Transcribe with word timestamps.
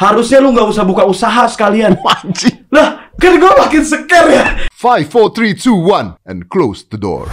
Harusnya 0.00 0.40
lu 0.40 0.56
nggak 0.56 0.64
usah 0.72 0.84
buka 0.88 1.04
usaha 1.04 1.44
sekalian. 1.44 1.92
Anjing. 2.24 2.64
Lah, 2.72 3.12
kan 3.20 3.36
gue 3.36 3.52
makin 3.52 3.84
seker 3.84 4.24
ya. 4.32 4.44
5, 4.72 5.12
4, 5.12 5.12
3, 5.12 5.60
2, 5.60 5.76
1 5.76 6.16
and 6.24 6.48
close 6.48 6.88
the 6.88 6.96
door. 6.96 7.28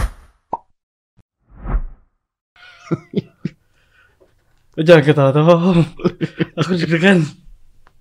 Jangan 4.76 5.02
ketawa-tawa. 5.02 5.54
Aku 6.60 6.76
deg-degan. 6.76 7.47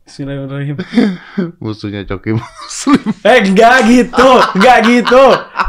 Bismillahirrahmanirrahim. 0.07 0.79
Musuhnya 1.63 2.07
Coki 2.07 2.31
Muslim. 2.39 3.11
Eh, 3.27 3.43
enggak 3.43 3.91
gitu. 3.91 4.29
Enggak 4.55 4.77
gitu. 4.87 5.23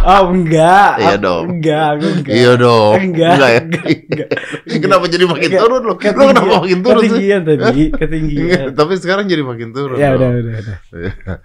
Oh, 0.06 0.30
enggak. 0.30 1.02
Iya 1.02 1.16
dong. 1.18 1.58
Enggak, 1.58 1.90
enggak. 1.98 2.30
Iya 2.38 2.52
dong. 2.54 2.94
Enggak. 3.02 3.34
Enggak 3.34 3.50
ya? 3.50 3.60
Enggak. 3.66 3.86
enggak. 3.98 4.28
Kenapa 4.86 5.04
jadi 5.10 5.24
makin 5.26 5.48
Enggak. 5.50 5.62
turun 5.66 5.80
lo? 5.82 5.90
Lo 5.90 5.94
kenapa 5.98 6.54
makin 6.62 6.78
turun 6.86 7.02
sih? 7.02 7.10
Ketinggian 7.10 7.40
tadi, 7.42 7.82
ketinggian. 7.90 8.66
Tapi 8.78 8.92
sekarang 9.02 9.24
jadi 9.26 9.42
makin 9.42 9.68
turun. 9.74 9.98
Ya 9.98 10.14
udah, 10.14 10.28
udah, 10.30 10.54
udah. 10.62 11.38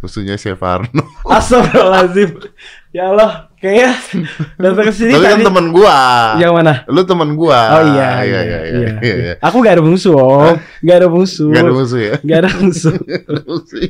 Musuhnya 0.00 0.40
Chef 0.40 0.64
Arno. 0.64 1.04
Astagfirullahaladzim. 1.28 2.48
Ya 2.96 3.12
Allah, 3.12 3.47
kayaknya 3.58 3.90
datang 4.62 4.86
ke 4.86 4.92
sini 4.92 5.12
Tapi 5.12 5.24
kan 5.24 5.38
temen 5.42 5.66
gua. 5.70 5.96
Yang 6.36 6.52
mana? 6.54 6.72
Lu 6.86 7.02
temen 7.02 7.30
gua. 7.34 7.58
Oh 7.74 7.82
iya, 7.90 8.08
iya, 8.22 8.40
iya, 8.40 8.60
iya, 8.64 8.88
iya, 8.98 9.14
iya. 9.18 9.32
Aku 9.42 9.58
gak 9.60 9.78
ada 9.78 9.84
musuh, 9.84 10.14
Om. 10.14 10.56
Gak 10.80 10.96
ada 10.96 11.08
musuh. 11.08 11.50
Gak 11.50 11.62
ada 11.62 11.72
musuh 11.72 12.00
ya? 12.00 12.14
Gak 12.20 12.38
ada 12.38 12.50
musuh. 12.56 12.94
Gak 13.08 13.20
ada 13.26 13.40
musuh. 13.44 13.80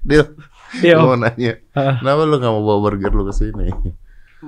Dil, 0.00 0.24
Iya, 0.80 0.94
gua 0.96 1.02
Om. 1.02 1.08
mau 1.08 1.18
nanya. 1.18 1.52
Ah. 1.72 1.98
Kenapa 1.98 2.20
lu 2.22 2.36
gak 2.38 2.50
mau 2.50 2.62
bawa 2.62 2.78
burger 2.80 3.10
lu 3.10 3.26
ke 3.26 3.34
sini? 3.34 3.66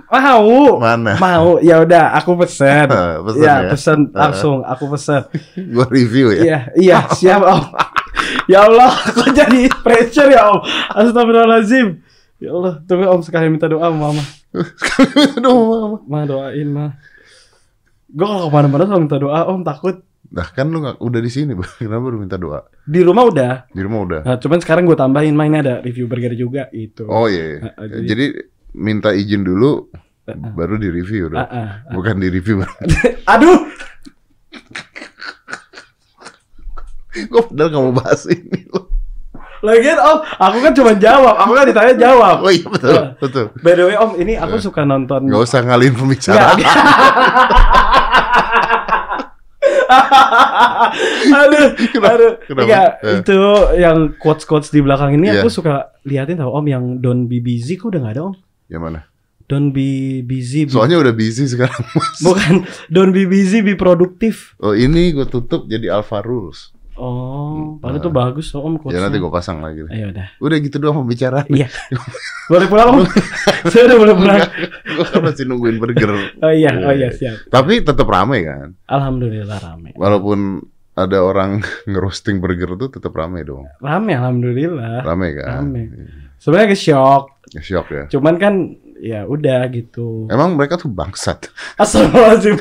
Mau. 0.08 0.78
Mana? 0.78 1.18
Mau. 1.18 1.58
Ya 1.58 1.82
udah, 1.82 2.14
aku 2.14 2.38
pesen. 2.38 2.86
Pesen 3.26 3.42
ya, 3.42 3.54
ya? 3.60 3.70
pesen 3.70 3.98
Ah. 4.14 4.30
langsung. 4.30 4.62
Aku 4.62 4.86
pesen. 4.88 5.26
Gua 5.68 5.84
review 5.86 6.30
ya. 6.30 6.40
Iya, 6.40 6.58
iya, 6.78 6.98
siap, 7.10 7.42
Om. 7.42 7.62
Ya 8.46 8.64
Allah, 8.64 8.90
kok 9.12 9.28
jadi 9.30 9.66
pressure 9.82 10.30
ya, 10.30 10.46
Om? 10.48 10.58
Astagfirullahaladzim. 10.94 12.00
Ya 12.42 12.50
Allah, 12.50 12.82
tunggu 12.82 13.06
Om 13.06 13.22
sekali 13.22 13.46
minta 13.46 13.70
doa 13.70 13.86
sama 13.86 14.10
Mama. 14.10 14.22
Aduh, 15.38 15.62
mama. 15.62 15.98
Ma 16.10 16.20
doain, 16.26 16.66
Ma. 16.66 16.86
Gue 18.10 18.26
kalau 18.26 18.50
ke 18.50 18.54
mana-mana 18.58 18.82
selalu 18.84 19.02
minta 19.06 19.18
doa, 19.22 19.46
Om. 19.46 19.62
Takut. 19.62 20.02
Nah 20.32 20.48
kan 20.50 20.66
lu 20.66 20.82
gak, 20.82 20.98
udah 20.98 21.20
di 21.22 21.30
sini, 21.30 21.54
kenapa 21.78 22.02
lu 22.10 22.18
minta 22.18 22.34
doa? 22.34 22.66
Di 22.82 22.98
rumah 23.06 23.30
udah. 23.30 23.70
Di 23.70 23.80
rumah 23.80 24.00
udah. 24.02 24.20
Nah, 24.26 24.36
cuman 24.42 24.58
sekarang 24.58 24.90
gue 24.90 24.98
tambahin, 24.98 25.38
Ma, 25.38 25.46
ini 25.46 25.62
ada 25.62 25.78
review 25.78 26.10
burger 26.10 26.34
juga, 26.34 26.66
itu. 26.74 27.06
Oh 27.06 27.30
iya. 27.30 27.44
iya. 27.46 27.58
Ah, 27.62 27.72
ah, 27.78 27.86
jadi- 27.86 28.08
Jadi 28.10 28.24
minta 28.74 29.14
izin 29.14 29.46
dulu, 29.46 29.86
ah. 29.94 30.02
baru 30.52 30.82
di 30.82 30.88
review 30.90 31.30
dong. 31.30 31.38
Ah, 31.38 31.46
ah, 31.46 31.56
ah. 31.86 31.92
Bukan 31.94 32.18
di 32.18 32.26
review. 32.26 32.58
Aduh, 33.32 33.70
Gue 37.12 37.44
padahal 37.44 37.68
gak 37.70 37.82
mau 37.84 37.94
bahas 37.94 38.24
ini 38.24 38.66
loh. 38.72 38.88
Lagian 39.62 39.94
Om, 39.96 40.18
aku 40.36 40.56
kan 40.58 40.72
cuma 40.72 40.92
jawab. 40.94 41.34
Aku 41.38 41.52
kan 41.52 41.64
ditanya 41.64 41.94
jawab. 41.96 42.36
Oh 42.40 42.50
iya 42.50 42.66
betul, 42.66 43.02
betul. 43.16 43.44
By 43.58 43.72
the 43.72 43.84
way, 43.84 43.96
Om, 43.96 44.10
ini 44.16 44.34
aku 44.34 44.58
suka 44.58 44.82
nonton. 44.82 45.24
Gak 45.24 45.38
usah 45.40 45.62
ngalihin 45.62 45.92
Nggak, 45.92 46.02
pembicaraan. 46.02 46.56
aduh, 51.32 51.66
Kenapa? 51.92 52.08
aduh, 52.12 52.32
Kenapa? 52.42 52.66
Nggak, 52.66 52.88
Eh. 53.00 53.16
itu 53.20 53.38
yang 53.78 53.96
quotes 54.16 54.44
quotes 54.44 54.68
di 54.68 54.80
belakang 54.80 55.14
ini 55.14 55.30
Iya. 55.30 55.40
aku 55.40 55.48
suka 55.48 55.74
liatin 56.02 56.36
tau 56.36 56.52
Om 56.52 56.66
yang 56.66 56.84
don't 56.98 57.26
be 57.26 57.38
busy 57.38 57.76
kok 57.76 57.92
udah 57.92 58.00
nggak 58.02 58.14
ada 58.16 58.22
Om. 58.26 58.34
Yang 58.68 58.82
mana? 58.82 59.00
Don't 59.44 59.70
be 59.70 59.90
busy. 60.22 60.64
be- 60.64 60.72
Soalnya 60.72 60.96
udah 60.98 61.12
busy 61.12 61.44
sekarang. 61.46 61.76
Mas. 61.92 62.18
bukan 62.20 62.52
don't 62.88 63.12
be 63.12 63.24
busy, 63.24 63.60
be 63.60 63.76
produktif. 63.76 64.56
Oh 64.56 64.72
ini 64.72 65.12
gue 65.12 65.26
tutup 65.26 65.68
jadi 65.68 65.92
Alpha 65.92 66.18
Rules. 66.18 66.71
Oh, 66.94 67.80
padahal 67.80 67.96
Nah. 67.96 68.02
itu 68.04 68.10
bagus 68.12 68.46
loh 68.52 68.68
Om 68.68 68.74
Ya 68.88 69.00
nanti 69.00 69.16
gue 69.16 69.32
pasang 69.32 69.64
lagi. 69.64 69.80
Ayo 69.88 70.12
udah. 70.12 70.26
Udah 70.38 70.56
gitu 70.60 70.76
doang 70.76 71.00
pembicaraan. 71.02 71.48
Iya. 71.48 71.72
boleh 72.46 72.66
pulang 72.68 72.88
Om. 72.92 72.98
Saya 73.72 73.88
udah 73.88 73.98
boleh 73.98 74.14
pulang. 74.14 74.40
gue 74.92 75.06
kan 75.08 75.20
masih 75.24 75.44
nungguin 75.46 75.76
burger. 75.76 76.12
Oh 76.44 76.52
iya, 76.52 76.70
oh 76.76 76.92
iya 76.92 77.08
siap. 77.08 77.48
Tapi 77.48 77.80
tetap 77.80 78.04
rame 78.04 78.44
kan. 78.44 78.76
Alhamdulillah 78.84 79.56
rame. 79.58 79.94
Walaupun 79.94 80.60
ada 80.92 81.18
orang 81.18 81.64
ngerosting 81.90 82.36
burger 82.38 82.76
tuh 82.76 82.92
tetap 82.92 83.12
rame 83.12 83.40
dong. 83.40 83.64
Rame 83.80 84.12
alhamdulillah. 84.12 85.00
Rame 85.00 85.32
kan. 85.32 85.64
Rame. 85.64 85.80
Sebenarnya 86.36 86.68
ke 86.68 86.76
shock. 86.76 87.24
Ya, 87.50 87.60
Shock 87.60 87.86
ya. 87.88 88.04
Cuman 88.08 88.36
kan 88.36 88.54
ya 88.96 89.24
udah 89.24 89.66
gitu. 89.68 90.28
Emang 90.28 90.54
mereka 90.54 90.76
tuh 90.76 90.88
bangsat. 90.88 91.48
Astagfirullahaladzim. 91.74 92.56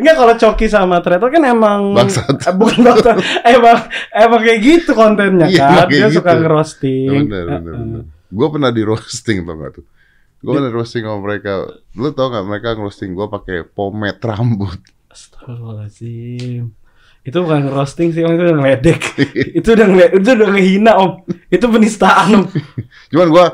Enggak 0.00 0.16
kalau 0.16 0.34
Coki 0.34 0.66
sama 0.66 0.96
Treto 0.98 1.26
kan 1.26 1.42
emang 1.42 1.92
Bangsat. 1.92 2.32
Eh, 2.40 2.54
bukan 2.54 2.78
bangsat. 2.82 3.16
emang 3.54 3.78
emang 4.10 4.40
kayak 4.40 4.60
gitu 4.60 4.90
kontennya 4.92 5.46
Iya, 5.46 5.60
kan. 5.60 5.86
Dia 5.86 6.08
gitu. 6.08 6.16
suka 6.16 6.32
ngerosting. 6.34 7.08
bener, 7.24 7.44
bener, 7.46 7.74
bener. 7.74 8.02
Gue 8.26 8.46
pernah 8.48 8.70
di 8.70 8.80
roasting 8.80 9.42
tau 9.42 9.54
gak 9.56 9.72
tuh? 9.76 9.84
Gue 10.40 10.50
pernah 10.52 10.66
di 10.66 10.74
roasting 10.74 11.02
sama 11.02 11.18
mereka. 11.20 11.52
Lu 11.92 12.08
tau 12.10 12.26
gak 12.28 12.44
mereka 12.44 12.68
ngerosting 12.72 13.12
gue 13.12 13.26
pakai 13.28 13.56
pomade 13.62 14.18
rambut. 14.20 14.80
Astagfirullahaladzim. 15.06 16.64
Itu 17.20 17.36
bukan 17.38 17.68
ngerosting 17.68 18.08
sih, 18.10 18.22
Om. 18.22 18.32
itu 18.32 18.42
udah 18.42 18.56
ngeledek. 18.56 19.00
itu 19.58 19.68
udah 19.68 19.86
ngele- 19.86 20.12
itu 20.14 20.30
udah 20.30 20.48
ngehina, 20.50 20.92
Om. 20.96 21.12
Itu 21.48 21.66
penistaan, 21.68 22.28
Om. 22.34 22.44
Cuman 23.12 23.28
gue 23.28 23.46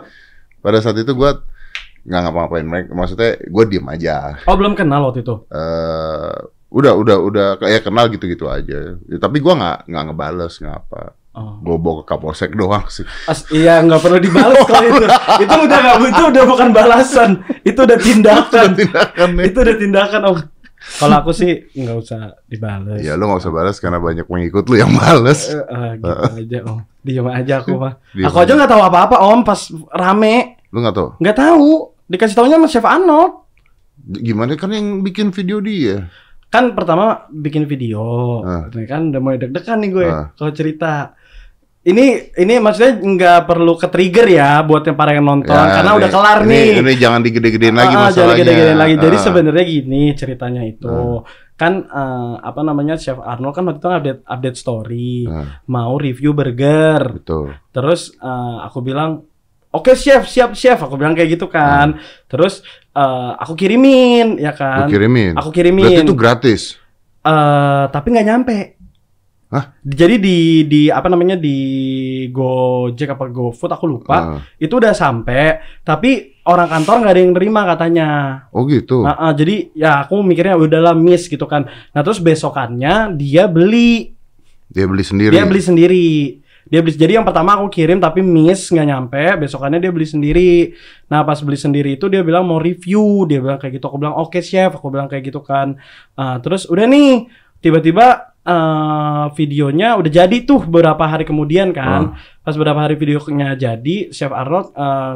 pada 0.60 0.78
saat 0.78 0.94
itu 0.94 1.10
gue 1.10 1.30
nggak 2.06 2.20
ngapa-ngapain 2.22 2.66
mereka. 2.66 2.88
Maksudnya 2.94 3.30
gue 3.42 3.64
diem 3.66 3.86
aja. 3.90 4.38
Oh, 4.46 4.54
belum 4.54 4.78
kenal 4.78 5.10
waktu 5.10 5.26
itu. 5.26 5.34
eh 5.50 6.34
udah 6.66 6.92
udah 6.98 7.16
udah 7.22 7.48
kayak 7.58 7.86
kenal 7.86 8.06
gitu-gitu 8.10 8.46
aja. 8.50 8.98
Ya, 8.98 9.16
tapi 9.18 9.38
gue 9.38 9.52
nggak 9.54 9.86
nggak 9.90 10.02
ngebales 10.10 10.54
nggak 10.58 10.76
apa. 10.76 11.14
Oh. 11.36 11.60
Gue 11.60 11.76
bawa 11.76 12.00
ke 12.00 12.04
kapolsek 12.08 12.56
doang 12.56 12.88
sih. 12.88 13.04
As 13.28 13.44
iya 13.52 13.84
nggak 13.84 14.00
perlu 14.00 14.18
dibalas 14.18 14.64
kalau 14.64 14.88
itu. 14.88 15.04
Itu 15.44 15.56
udah 15.68 15.78
nggak 15.84 15.96
itu 16.08 16.22
udah 16.32 16.44
bukan 16.48 16.68
balasan. 16.72 17.30
Itu 17.60 17.84
udah 17.84 17.98
tindakan. 18.00 18.68
Tindakan 18.72 19.28
nih. 19.36 19.44
itu 19.52 19.58
udah 19.60 19.76
tindakan 19.76 20.20
om. 20.32 20.36
Kalau 20.96 21.16
aku 21.20 21.36
sih 21.36 21.68
nggak 21.76 21.96
usah 22.00 22.40
dibalas. 22.48 23.04
Ya 23.04 23.20
lu 23.20 23.28
nggak 23.28 23.40
usah 23.44 23.52
balas 23.52 23.76
karena 23.84 24.00
banyak 24.00 24.24
pengikut 24.24 24.64
lu 24.64 24.80
yang 24.80 24.88
males. 24.88 25.52
Eh, 25.52 25.60
eh, 25.60 25.90
gitu 26.00 26.24
aja 26.40 26.58
om. 26.72 26.78
Diam 27.04 27.26
aja 27.28 27.54
aku 27.60 27.72
mah. 27.76 28.00
Diem 28.16 28.26
aku 28.26 28.36
aja 28.40 28.52
nggak 28.56 28.70
tahu 28.72 28.82
apa-apa 28.82 29.16
om 29.28 29.40
pas 29.44 29.60
rame. 29.92 30.56
Lu 30.72 30.80
nggak 30.80 30.96
tau 30.96 31.08
Nggak 31.20 31.36
tahu. 31.36 31.95
Dikasih 32.06 32.34
taunya 32.34 32.56
sama 32.56 32.68
Chef 32.68 32.84
Arnold. 32.84 33.44
gimana 34.06 34.54
kan 34.54 34.70
yang 34.70 35.00
bikin 35.00 35.30
video 35.30 35.58
dia. 35.58 36.06
Kan 36.46 36.72
pertama 36.72 37.26
bikin 37.28 37.66
video. 37.66 38.38
Ah. 38.40 38.70
Kan 38.70 39.10
udah 39.10 39.18
mulai 39.18 39.34
deg-degan 39.36 39.82
nih 39.82 39.90
gue 39.90 40.06
Ah. 40.06 40.30
kalau 40.32 40.52
cerita. 40.52 41.16
Ini 41.82 42.34
ini 42.34 42.54
maksudnya 42.58 42.98
nggak 42.98 43.40
perlu 43.46 43.74
ke 43.74 43.86
trigger 43.86 44.26
ya 44.28 44.58
buat 44.60 44.82
yang 44.82 44.94
para 44.94 45.10
yang 45.10 45.22
nonton 45.22 45.50
Ya, 45.50 45.70
karena 45.72 45.90
ini- 45.90 45.98
udah 45.98 46.08
kelar 46.08 46.38
ini- 46.40 46.50
nih. 46.50 46.68
Ini 46.82 46.92
jangan 46.96 47.20
digede-gedein 47.20 47.74
lagi 47.74 47.94
Ah, 47.94 48.00
masalahnya. 48.04 48.30
Jadi 48.32 48.40
gede-gedein 48.42 48.78
lagi. 48.78 48.94
Jadi 48.96 49.16
Ah. 49.16 49.22
sebenarnya 49.22 49.64
gini 49.64 50.02
ceritanya 50.12 50.62
itu. 50.62 50.96
Kan 51.56 51.72
eh, 51.82 52.34
apa 52.38 52.60
namanya 52.60 52.94
Chef 52.94 53.16
Arnold 53.16 53.54
kan 53.54 53.64
waktu 53.64 53.80
itu 53.80 53.88
update 53.88 54.20
update 54.24 54.56
story 54.56 55.26
Ah, 55.26 55.62
mau 55.66 55.94
review 55.96 56.30
burger. 56.30 57.16
betul. 57.16 57.54
Terus 57.70 58.14
eh, 58.14 58.56
aku 58.62 58.82
bilang 58.82 59.26
Oke 59.76 59.92
chef, 59.92 60.24
siap 60.24 60.56
chef. 60.56 60.80
Aku 60.80 60.96
bilang 60.96 61.12
kayak 61.12 61.36
gitu 61.36 61.52
kan. 61.52 62.00
Terus 62.24 62.64
eh, 62.96 63.32
aku 63.36 63.52
kirimin, 63.52 64.40
ya 64.40 64.56
kan? 64.56 64.88
kirimin. 64.88 65.36
Aku 65.36 65.52
kirimin. 65.52 65.84
Berarti 65.92 66.06
itu 66.08 66.16
gratis. 66.16 66.62
Eh, 67.20 67.84
tapi 67.92 68.06
nggak 68.16 68.26
nyampe. 68.26 68.58
Hah? 69.46 69.78
Jadi 69.78 70.18
di 70.18 70.38
di 70.66 70.82
apa 70.90 71.06
namanya 71.06 71.38
di 71.38 71.54
Gojek 72.34 73.14
apa 73.14 73.30
GoFood 73.30 73.70
aku 73.70 73.86
lupa. 73.86 74.16
Ah. 74.18 74.40
Itu 74.58 74.82
udah 74.82 74.90
sampai, 74.90 75.62
tapi 75.86 76.42
orang 76.50 76.66
kantor 76.66 77.06
nggak 77.06 77.14
ada 77.14 77.22
yang 77.22 77.34
nerima 77.34 77.62
katanya. 77.62 78.08
Oh 78.50 78.66
gitu. 78.66 79.06
Nah, 79.06 79.14
ah, 79.14 79.30
jadi 79.30 79.70
ya 79.70 80.02
aku 80.02 80.18
mikirnya 80.26 80.58
udahlah 80.58 80.98
miss 80.98 81.30
gitu 81.30 81.46
kan. 81.46 81.70
Nah 81.94 82.00
terus 82.02 82.18
besokannya 82.18 83.14
dia 83.14 83.46
beli, 83.46 84.18
Dia 84.66 84.90
beli 84.90 85.04
sendiri. 85.06 85.30
dia 85.30 85.46
beli 85.46 85.62
sendiri. 85.62 86.08
Dia 86.66 86.82
beli 86.82 86.98
jadi 86.98 87.22
yang 87.22 87.26
pertama 87.26 87.54
aku 87.54 87.70
kirim 87.70 88.02
tapi 88.02 88.26
miss 88.26 88.74
nggak 88.74 88.86
nyampe. 88.86 89.22
Besokannya 89.46 89.78
dia 89.78 89.94
beli 89.94 90.06
sendiri. 90.06 90.52
Nah 91.06 91.22
pas 91.22 91.38
beli 91.38 91.54
sendiri 91.54 91.94
itu 91.94 92.10
dia 92.10 92.26
bilang 92.26 92.42
mau 92.46 92.58
review. 92.58 93.24
Dia 93.30 93.38
bilang 93.38 93.58
kayak 93.62 93.78
gitu. 93.78 93.86
Aku 93.86 93.96
bilang 94.02 94.18
oke 94.18 94.42
chef. 94.42 94.74
Aku 94.74 94.90
bilang 94.90 95.06
kayak 95.06 95.30
gitu 95.30 95.40
kan. 95.46 95.78
Ah, 96.18 96.42
terus 96.42 96.66
udah 96.66 96.90
nih 96.90 97.30
tiba-tiba 97.62 98.34
eh, 98.46 99.24
videonya 99.34 99.98
udah 99.98 100.10
jadi 100.10 100.36
tuh 100.42 100.66
beberapa 100.66 101.06
hari 101.06 101.22
kemudian 101.22 101.70
kan. 101.70 102.18
Pas 102.42 102.54
beberapa 102.54 102.82
hari 102.82 102.94
videonya 102.94 103.58
jadi, 103.58 104.10
Chef 104.14 104.30
Arnold 104.30 104.74
eh, 104.74 105.14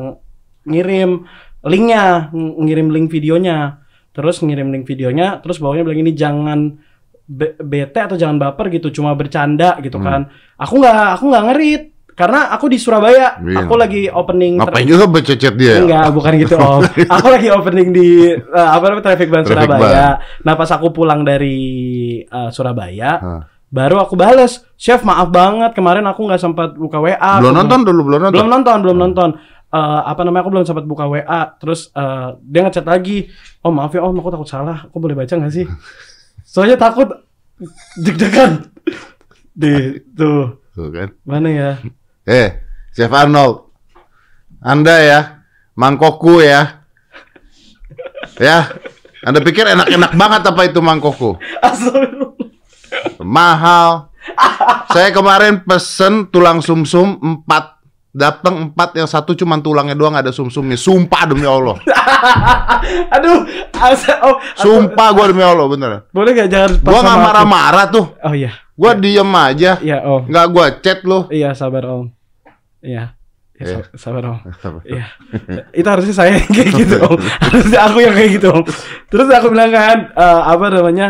ngirim 0.70 1.26
linknya, 1.66 2.30
ng- 2.34 2.62
ngirim 2.62 2.88
link 2.94 3.06
videonya. 3.10 3.82
Terus 4.10 4.42
ngirim 4.42 4.74
link 4.74 4.90
videonya, 4.90 5.38
terus 5.38 5.62
bawahnya 5.62 5.86
bilang 5.86 6.02
ini 6.02 6.12
jangan 6.18 6.82
be- 7.30 7.54
bete 7.56 8.00
atau 8.00 8.14
jangan 8.14 8.36
baper 8.36 8.66
gitu, 8.68 8.90
cuma 8.90 9.14
bercanda 9.14 9.78
gitu 9.78 9.96
Hmm. 9.96 10.04
kan. 10.04 10.20
Aku 10.58 10.76
nggak 10.76 10.96
aku 11.14 11.24
nggak 11.28 11.46
ngerit 11.46 11.84
Karena 12.10 12.52
aku 12.52 12.68
di 12.68 12.76
Surabaya, 12.76 13.40
Iya. 13.40 13.64
aku 13.64 13.80
lagi 13.80 14.04
opening. 14.06 14.60
Ngapain 14.60 14.84
juga 14.84 15.08
bececet 15.08 15.56
dia? 15.56 15.80
Enggak, 15.80 16.12
bukan 16.12 16.32
gitu 16.36 16.52
om. 16.54 16.84
aku 17.16 17.26
lagi 17.26 17.48
opening 17.48 17.88
di 17.90 18.08
eh, 18.28 18.68
apa 18.68 18.84
namanya 18.84 19.04
Traffic 19.06 19.32
Ban 19.32 19.40
Surabaya. 19.40 20.20
Nah 20.44 20.52
pas 20.52 20.68
aku 20.68 20.92
pulang 20.92 21.24
dari 21.24 21.56
eh, 22.20 22.50
Surabaya, 22.52 23.10
Hah. 23.16 23.42
baru 23.66 24.04
aku 24.04 24.20
bales, 24.20 24.60
chef 24.76 25.00
maaf 25.00 25.32
banget 25.32 25.72
kemarin 25.72 26.04
aku 26.04 26.28
nggak 26.28 26.36
sempat 26.38 26.76
buka 26.76 27.00
WA. 27.00 27.40
Belum 27.40 27.56
nonton 27.56 27.80
dulu, 27.82 28.00
belum 28.04 28.20
nonton. 28.20 28.36
belum 28.36 28.48
nonton 28.50 28.76
belum 28.82 28.98
nonton 29.00 29.30
Eh, 29.70 29.78
apa 30.02 30.26
namanya 30.26 30.42
aku 30.42 30.50
belum 30.50 30.66
sempat 30.66 30.82
buka 30.82 31.06
WA 31.06 31.54
terus 31.56 31.94
eh, 31.94 32.28
dia 32.42 32.60
ngechat 32.60 32.82
lagi 32.82 33.30
oh 33.62 33.70
maaf 33.70 33.94
ya 33.94 34.02
om 34.02 34.12
aku 34.12 34.26
takut 34.28 34.44
salah 34.44 34.82
aku 34.82 34.98
boleh 34.98 35.14
baca 35.14 35.30
nggak 35.30 35.46
sih 35.48 35.62
soalnya 36.50 36.74
takut 36.76 37.06
deg-degan 37.94 38.66
di 39.52 40.02
tuh 40.12 40.58
Tuh 40.70 40.90
kan. 40.90 41.08
mana 41.22 41.48
ya 41.48 41.70
Eh, 42.22 42.62
Chef 42.90 43.10
Arnold. 43.10 43.70
Anda 44.60 44.96
ya, 45.00 45.20
mangkokku 45.74 46.38
ya. 46.38 46.84
Ya. 48.38 48.70
Anda 49.20 49.40
pikir 49.40 49.66
enak-enak 49.66 50.12
banget 50.14 50.42
apa 50.46 50.62
itu 50.64 50.78
mangkokku? 50.78 51.40
Mahal. 53.18 54.12
Saya 54.92 55.10
kemarin 55.10 55.64
pesen 55.64 56.28
tulang 56.28 56.60
sumsum 56.60 57.18
4 57.48 57.79
Datang 58.10 58.74
4 58.74 58.96
yang 58.96 59.06
satu 59.06 59.32
cuma 59.32 59.54
tulangnya 59.56 59.94
doang 59.94 60.12
ada 60.12 60.28
sumsumnya. 60.28 60.74
Sumpah 60.74 61.22
demi 61.24 61.44
Allah. 61.44 61.78
aduh 63.14 63.46
asa- 63.72 64.18
oh, 64.20 64.36
Sumpah 64.54 65.08
gua 65.10 65.26
demi 65.26 65.40
Allah 65.40 65.66
bener. 65.66 65.90
boleh 66.10 66.30
gak 66.32 66.48
jangan 66.48 66.72
Gua 66.80 67.00
nggak 67.00 67.18
marah-marah 67.20 67.86
tuh. 67.88 68.06
oh 68.16 68.32
iya 68.32 68.50
Gua 68.72 68.92
diem 68.94 69.30
aja. 69.30 69.78
iya 69.78 70.02
om 70.02 70.24
Nggak 70.24 70.46
gua 70.48 70.66
chat 70.76 70.98
lu. 71.02 71.28
iya 71.28 71.52
sabar 71.52 71.84
om 71.86 72.10
iya 72.80 73.14
Ya, 73.54 73.66
Iya. 73.66 73.76
sab- 73.76 73.92
sabar 73.94 74.22
om 74.26 74.38
Iya. 74.88 75.04
Itu 75.70 75.84
harusnya 75.84 76.14
saya 76.16 76.32
yang 76.34 76.48
kayak 76.48 76.70
gitu, 76.72 76.96
Om. 76.96 77.20
harusnya 77.44 77.78
aku 77.84 77.98
yang 78.00 78.16
kayak 78.16 78.30
gitu, 78.34 78.48
Om. 78.48 78.64
Terus 79.06 79.28
aku 79.28 79.46
bilang 79.48 79.68
kan, 79.68 79.98
eh, 80.10 80.40
apa 80.48 80.64
namanya? 80.70 81.08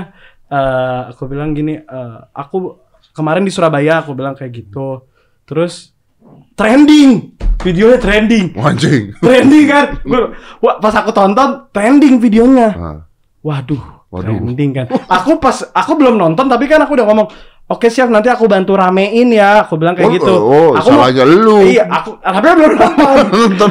eh, 0.50 1.00
aku 1.08 1.30
bilang 1.30 1.54
gini, 1.54 1.78
eh, 1.78 2.16
aku 2.34 2.74
kemarin 3.12 3.46
di 3.46 3.54
Surabaya 3.54 4.02
aku 4.02 4.18
bilang 4.18 4.34
kayak 4.34 4.50
gitu. 4.56 5.06
Terus 5.46 5.94
trending, 6.52 7.34
videonya 7.58 7.98
trending. 7.98 8.44
Anjing. 8.54 9.14
Trending 9.24 9.64
kan. 9.66 9.86
Wah, 10.58 10.76
pas 10.76 10.94
aku 10.94 11.10
tonton 11.10 11.68
trending 11.70 12.16
videonya. 12.16 12.68
Ah. 12.72 12.98
Waduh, 13.40 13.80
Waduh. 14.08 14.36
trending 14.36 14.70
kan. 14.72 14.86
Aku 15.06 15.36
pas 15.36 15.64
aku 15.66 15.92
belum 15.94 16.14
nonton 16.14 16.44
tapi 16.44 16.64
kan 16.64 16.78
aku 16.78 16.92
udah 16.92 17.04
ngomong, 17.04 17.28
"Oke, 17.66 17.88
Chef, 17.88 18.06
nanti 18.06 18.28
aku 18.28 18.44
bantu 18.44 18.74
ramein 18.74 19.28
ya." 19.28 19.64
Aku 19.64 19.74
bilang 19.74 19.94
kayak 19.94 20.08
Oh, 20.08 20.14
gitu. 20.14 20.34
oh, 20.34 20.68
aku 20.74 20.88
mau- 20.90 21.08
salahnya 21.08 21.24
lu. 21.24 21.64
Iya, 21.64 21.84
aku 21.86 22.16
tapi 22.18 22.46
aku 22.46 22.58
belum 22.58 22.74
nonton. 22.76 23.16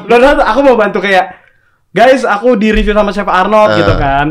belum 0.05 0.19
nonton. 0.19 0.45
Aku 0.45 0.59
mau 0.61 0.75
bantu 0.75 0.99
kayak, 0.99 1.25
"Guys, 1.89 2.25
aku 2.25 2.55
di 2.55 2.69
review 2.69 2.93
sama 2.93 3.09
Chef 3.09 3.25
Arnold 3.25 3.73
Eh. 3.73 3.77
gitu 3.79 3.93
kan." 3.95 4.27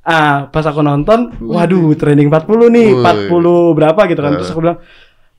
Ah, 0.00 0.48
pas 0.48 0.64
aku 0.64 0.80
nonton, 0.80 1.28
waduh, 1.38 1.92
trending 1.92 2.26
40 2.26 2.66
nih, 2.66 2.88
Wih. 2.90 3.04
40 3.28 3.76
berapa 3.76 4.00
gitu 4.08 4.18
kan. 4.18 4.32
Eh. 4.32 4.36
Terus 4.40 4.50
aku 4.50 4.60
bilang, 4.64 4.78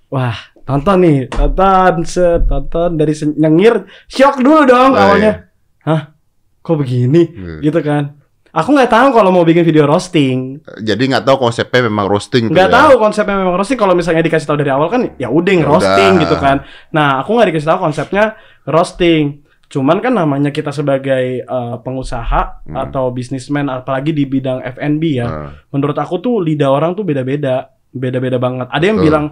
"Wah, 0.07 0.37
tonton 0.71 0.97
nih, 0.99 1.19
tonton, 1.27 1.93
set, 2.03 2.47
tonton 2.47 2.95
dari 2.95 3.11
nyengir, 3.35 3.83
shock 4.07 4.39
dulu 4.39 4.63
dong 4.63 4.91
Oh, 4.91 5.01
awalnya." 5.01 5.51
Hah? 5.83 6.15
Kok 6.61 6.77
begini? 6.77 7.27
Hmm. 7.27 7.59
Gitu 7.59 7.81
kan. 7.81 8.21
Aku 8.51 8.75
nggak 8.75 8.91
tahu 8.91 9.15
kalau 9.15 9.31
mau 9.31 9.47
bikin 9.47 9.63
video 9.63 9.87
roasting. 9.87 10.59
Jadi 10.77 11.07
nggak 11.07 11.23
tahu 11.23 11.39
konsepnya 11.41 11.87
memang 11.87 12.03
roasting 12.05 12.47
tuh 12.47 12.53
Nggak 12.53 12.67
ya. 12.67 12.75
tahu 12.77 12.91
konsepnya 12.99 13.35
memang 13.39 13.55
roasting. 13.55 13.79
Kalau 13.79 13.95
misalnya 13.95 14.19
dikasih 14.21 14.43
tahu 14.43 14.59
dari 14.59 14.67
awal 14.69 14.91
kan 14.91 15.07
ya 15.15 15.31
udah 15.31 15.53
Ya 15.53 15.63
roasting 15.63 16.11
gitu 16.19 16.35
kan. 16.35 16.67
Nah, 16.91 17.23
aku 17.23 17.31
nggak 17.31 17.47
dikasih 17.47 17.67
tahu 17.71 17.79
konsepnya 17.81 18.35
roasting. 18.67 19.39
Cuman 19.71 20.03
kan 20.03 20.11
namanya 20.11 20.51
kita 20.51 20.69
sebagai 20.69 21.47
eh, 21.47 21.75
pengusaha 21.79 22.67
Hmm. 22.67 22.75
atau 22.77 23.07
bisnismen 23.09 23.71
apalagi 23.71 24.11
di 24.11 24.27
bidang 24.27 24.59
F&B 24.67 25.03
ya. 25.15 25.25
Ah. 25.25 25.49
Menurut 25.71 25.95
aku 25.95 26.19
tuh 26.19 26.43
lidah 26.43 26.69
orang 26.69 26.91
tuh 26.91 27.07
beda-beda. 27.07 27.71
Beda-beda 27.87 28.35
banget. 28.35 28.67
Ada 28.67 28.83
yang 28.83 28.99
Betul. 28.99 29.07
bilang 29.07 29.25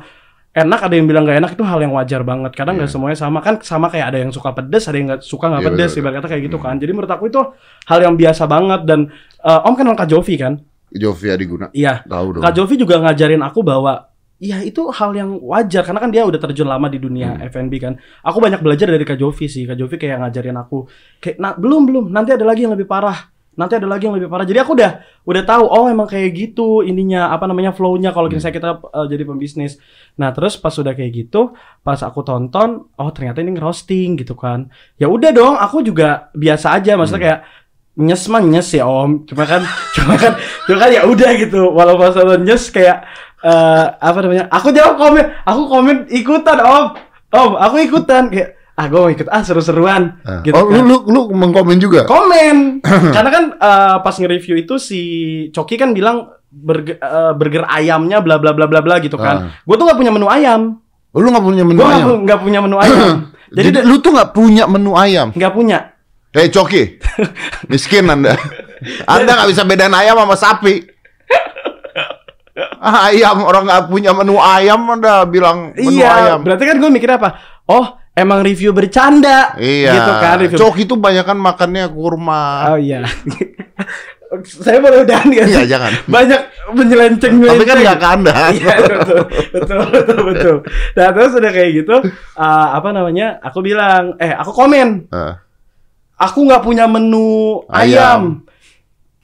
enak, 0.52 0.80
ada 0.82 0.94
yang 0.94 1.06
bilang 1.06 1.24
nggak 1.24 1.38
enak 1.40 1.52
itu 1.54 1.64
hal 1.64 1.80
yang 1.80 1.94
wajar 1.94 2.22
banget. 2.22 2.52
Kadang 2.54 2.76
nggak 2.78 2.90
Iya. 2.90 2.96
semuanya 2.98 3.18
sama 3.18 3.40
kan 3.40 3.62
sama 3.62 3.88
kayak 3.88 4.06
ada 4.12 4.18
yang 4.22 4.32
suka 4.34 4.50
pedes, 4.52 4.84
ada 4.86 4.98
yang 4.98 5.08
nggak 5.14 5.22
suka 5.22 5.46
nggak 5.48 5.62
Iya, 5.62 5.70
pedes, 5.72 5.92
ibarat 5.96 6.16
kata 6.20 6.28
kayak 6.28 6.44
gitu 6.50 6.58
Hmm. 6.58 6.66
kan. 6.66 6.76
Jadi 6.78 6.92
menurut 6.92 7.12
aku 7.12 7.24
itu 7.28 7.42
hal 7.86 8.00
yang 8.02 8.16
biasa 8.16 8.44
banget 8.46 8.82
dan 8.86 9.00
eh, 9.40 9.68
Om 9.68 9.74
kenal 9.74 9.96
Kak 9.96 10.10
Jovi 10.10 10.36
kan? 10.36 10.54
Jovi 10.90 11.28
Adiguna. 11.30 11.70
Iya. 11.72 12.02
Tahu 12.04 12.28
dong. 12.36 12.42
Kak 12.44 12.54
Jovi 12.54 12.76
juga 12.76 12.98
ngajarin 13.00 13.40
aku 13.40 13.62
bahwa 13.62 14.10
ya 14.40 14.64
itu 14.64 14.88
hal 14.90 15.12
yang 15.14 15.36
wajar 15.40 15.84
karena 15.84 16.00
kan 16.00 16.10
dia 16.10 16.24
udah 16.24 16.40
terjun 16.40 16.64
lama 16.66 16.88
di 16.88 16.98
dunia 16.98 17.36
Hmm. 17.36 17.48
F&B 17.48 17.74
kan. 17.78 17.94
Aku 18.20 18.40
banyak 18.40 18.60
belajar 18.60 18.88
dari 18.88 19.04
Kak 19.04 19.16
Jovi 19.16 19.46
sih. 19.48 19.64
Kak 19.64 19.76
Jovi 19.76 19.96
kayak 19.96 20.20
ngajarin 20.20 20.56
aku 20.56 20.90
kayak 21.20 21.38
nah, 21.38 21.54
belum 21.54 21.88
belum 21.88 22.04
nanti 22.10 22.34
ada 22.34 22.44
lagi 22.44 22.66
yang 22.66 22.74
lebih 22.74 22.88
parah. 22.88 23.32
Nanti 23.58 23.74
ada 23.76 23.88
lagi 23.90 24.06
yang 24.08 24.16
lebih 24.16 24.30
parah. 24.30 24.46
Jadi 24.48 24.60
aku 24.62 24.78
udah 24.78 24.92
udah 25.26 25.44
tahu 25.44 25.64
oh 25.68 25.86
emang 25.90 26.06
kayak 26.06 26.30
gitu 26.32 26.86
ininya 26.86 27.34
apa 27.34 27.50
namanya 27.50 27.76
flow-nya 27.76 28.14
kalau 28.14 28.30
misalnya 28.30 28.56
kita 28.56 28.70
uh, 28.82 29.08
jadi 29.10 29.24
pembisnis. 29.26 29.82
Nah, 30.16 30.32
terus 30.32 30.56
pas 30.56 30.72
udah 30.72 30.94
kayak 30.96 31.12
gitu, 31.12 31.52
pas 31.82 32.00
aku 32.00 32.24
tonton, 32.24 32.88
oh 32.96 33.10
ternyata 33.12 33.42
ini 33.42 33.58
roasting 33.60 34.16
gitu 34.20 34.38
kan. 34.38 34.70
Ya 34.96 35.10
udah 35.12 35.32
dong, 35.34 35.56
aku 35.60 35.82
juga 35.82 36.30
biasa 36.36 36.78
aja 36.78 36.96
maksudnya 36.96 37.20
Hmm. 37.20 37.28
kayak 37.28 37.42
nyes 38.00 38.24
mah 38.32 38.40
nyes 38.40 38.70
ya 38.72 38.88
om 38.88 39.28
cuma 39.28 39.44
kan 39.44 39.60
cuma 39.96 40.16
kan 40.16 40.40
cuma 40.64 40.78
kan 40.80 40.90
ya 40.94 41.04
udah 41.04 41.36
gitu 41.36 41.68
walau 41.68 42.00
pas 42.00 42.16
nonton 42.16 42.48
nyes 42.48 42.72
kayak 42.72 43.04
eh 43.44 43.86
apa 44.00 44.20
namanya 44.24 44.48
aku 44.48 44.72
jawab 44.72 44.96
komen 44.96 45.26
aku 45.44 45.62
komen 45.68 45.98
ikutan 46.08 46.64
om 46.64 46.96
om 47.32 47.52
aku 47.60 47.76
ikutan 47.84 48.32
kayak 48.32 48.59
ah 48.80 48.88
gue 48.88 48.96
mau 48.98 49.12
ikut 49.12 49.28
ah 49.28 49.44
seru-seruan 49.44 50.24
Ah. 50.24 50.40
gitu 50.40 50.56
oh, 50.56 50.64
kan. 50.64 50.80
lu, 50.80 51.04
lu 51.04 51.28
lu 51.28 51.36
mengkomen 51.36 51.76
juga? 51.78 52.06
komen 52.06 52.80
karena 53.16 53.30
kan 53.30 53.44
eh, 53.54 53.96
pas 54.00 54.16
nge-review 54.16 54.56
itu 54.58 54.80
si 54.80 55.00
Coki 55.50 55.76
kan 55.76 55.92
bilang 55.92 56.32
burger, 56.48 56.96
eh, 56.96 57.32
burger 57.34 57.68
ayamnya 57.68 58.20
bla 58.20 58.40
bla 58.40 58.52
bla 58.52 58.66
bla 58.66 58.80
bla 58.80 58.96
gitu 58.98 59.16
kan 59.16 59.52
Ah. 59.52 59.60
gue 59.60 59.76
tuh 59.76 59.84
nggak 59.84 60.00
punya 60.00 60.12
menu 60.12 60.26
ayam 60.26 60.80
Oh, 61.10 61.20
lu 61.20 61.28
nggak 61.28 61.42
punya 61.44 61.66
menu 61.66 61.76
gue 61.76 61.90
ayam? 61.90 62.08
nggak 62.24 62.40
punya 62.40 62.60
menu 62.62 62.78
ayam 62.78 63.16
Jadi, 63.50 63.68
jadi 63.68 63.80
lu 63.82 63.98
tuh 63.98 64.12
nggak 64.14 64.32
punya 64.32 64.64
menu 64.64 64.94
ayam? 64.96 65.28
nggak 65.30 65.52
punya 65.52 65.80
Eh 66.30 66.46
Coki, 66.48 67.02
miskin 67.74 68.06
anda. 68.06 68.38
Anda 69.10 69.34
nggak 69.34 69.50
bisa 69.50 69.66
bedain 69.66 69.90
ayam 69.92 70.14
sama 70.16 70.38
sapi. 70.38 70.78
Ayam 72.80 73.42
orang 73.42 73.66
nggak 73.66 73.84
punya 73.88 74.12
menu 74.12 74.36
ayam 74.36 74.84
anda 74.90 75.24
bilang 75.24 75.72
menu 75.74 75.96
iya 75.96 76.12
ayam. 76.30 76.40
berarti 76.44 76.64
kan 76.64 76.76
gue 76.76 76.90
mikir 76.90 77.08
apa 77.10 77.40
oh 77.66 77.96
emang 78.14 78.40
review 78.42 78.72
bercanda 78.72 79.54
Iya. 79.56 79.92
gitu 79.94 80.12
kan 80.18 80.36
review 80.38 80.58
Coki 80.58 80.84
tuh 80.86 80.96
banyak 80.96 81.24
kan 81.24 81.36
makannya 81.36 81.86
kurma. 81.88 82.74
Oh 82.74 82.78
iya. 82.78 83.04
Saya 84.46 84.78
boleh 84.78 85.02
udahan 85.02 85.26
nggak 85.26 85.46
sih? 85.48 85.56
Iya 85.58 85.64
jangan. 85.68 85.92
Banyak 86.06 86.42
menyelenceng 86.70 87.34
Tapi 87.42 87.64
kan 87.66 87.78
nggak 87.82 87.98
ke 87.98 88.08
anda. 88.08 88.36
Iya 88.54 88.74
betul, 88.78 89.20
betul, 89.52 89.80
betul, 89.90 90.20
betul. 90.24 90.56
Nah 90.94 91.08
terus 91.10 91.32
udah 91.34 91.52
kayak 91.52 91.72
gitu, 91.76 91.96
uh, 92.38 92.68
apa 92.72 92.90
namanya? 92.94 93.42
Aku 93.42 93.60
bilang, 93.60 94.14
eh 94.18 94.30
aku 94.30 94.54
komen, 94.54 95.10
Eh, 95.10 95.34
aku 96.14 96.46
nggak 96.46 96.62
punya 96.62 96.86
menu 96.86 97.66
ayam, 97.66 97.82
Ayam. 97.90 98.22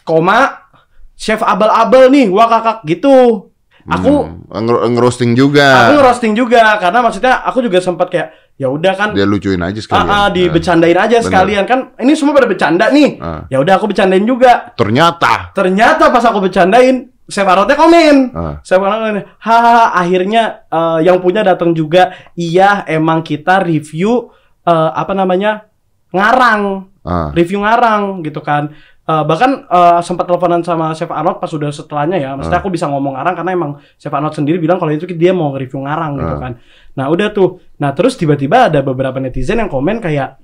koma, 0.02 0.66
chef 1.14 1.38
abal-abal 1.40 2.10
nih, 2.10 2.26
wah 2.28 2.50
kakak 2.50 2.82
gitu. 2.90 3.50
Aku, 3.86 4.26
hmm, 4.26 4.50
nger- 4.50 4.90
ngerosting 4.90 5.38
juga. 5.38 5.86
aku 5.86 6.02
ngerosting 6.02 6.34
juga 6.34 6.82
karena 6.82 7.06
maksudnya 7.06 7.46
aku 7.46 7.62
juga 7.62 7.78
sempat 7.78 8.10
kayak, 8.10 8.34
ya 8.56 8.72
udah 8.72 8.94
kan, 8.96 9.10
Dia 9.12 9.28
lucuin 9.28 9.60
aja 9.60 9.78
sekalian. 9.78 10.08
ah, 10.08 10.16
ah, 10.16 10.28
dibecandain 10.32 10.96
aja 10.96 11.18
Bener. 11.20 11.28
sekalian 11.28 11.64
kan, 11.68 11.80
ini 12.00 12.16
semua 12.16 12.34
pada 12.34 12.48
bercanda 12.48 12.88
nih. 12.88 13.20
Ah. 13.20 13.44
Ya 13.52 13.60
udah 13.60 13.76
aku 13.76 13.92
bercandain 13.92 14.24
juga. 14.24 14.72
Ternyata. 14.74 15.52
Ternyata 15.52 16.08
pas 16.08 16.24
aku 16.24 16.40
bercandain, 16.40 17.12
Chef 17.28 17.44
Arotnya 17.44 17.76
komen. 17.76 18.16
Ah. 18.32 18.56
Saya 18.62 18.78
bilang 18.80 19.02
hahaha 19.42 19.98
akhirnya 19.98 20.64
eh, 20.70 21.00
yang 21.04 21.20
punya 21.20 21.42
datang 21.42 21.74
juga. 21.74 22.14
Iya, 22.34 22.86
emang 22.86 23.22
kita 23.22 23.60
review 23.60 24.32
eh, 24.64 24.90
apa 24.94 25.12
namanya? 25.12 25.68
ngarang, 26.16 26.88
Ah. 27.04 27.30
review 27.36 27.60
ngarang 27.60 28.24
gitu 28.24 28.40
kan. 28.40 28.72
Eh, 29.06 29.24
bahkan 29.30 29.70
eh, 29.70 30.00
sempat 30.02 30.26
teleponan 30.26 30.66
sama 30.66 30.90
Chef 30.98 31.06
Arnold 31.14 31.38
pas 31.38 31.46
sudah 31.46 31.70
setelahnya 31.70 32.18
ya. 32.18 32.30
Maksudnya 32.34 32.58
Ah. 32.58 32.64
aku 32.66 32.74
bisa 32.74 32.90
ngomong 32.90 33.14
ngarang 33.14 33.36
karena 33.38 33.52
emang 33.54 33.72
Chef 34.02 34.10
Arnold 34.10 34.34
sendiri 34.34 34.58
bilang 34.58 34.82
kalau 34.82 34.90
itu 34.90 35.06
dia 35.14 35.30
mau 35.30 35.54
nge-review 35.54 35.86
ngarang 35.86 36.18
gitu 36.18 36.34
Ah. 36.34 36.42
kan. 36.42 36.52
Nah, 36.98 37.06
udah 37.14 37.30
tuh. 37.30 37.62
Nah, 37.78 37.94
terus 37.94 38.18
tiba-tiba 38.18 38.66
ada 38.66 38.82
beberapa 38.82 39.22
netizen 39.22 39.62
yang 39.62 39.70
komen 39.70 40.02
kayak 40.02 40.42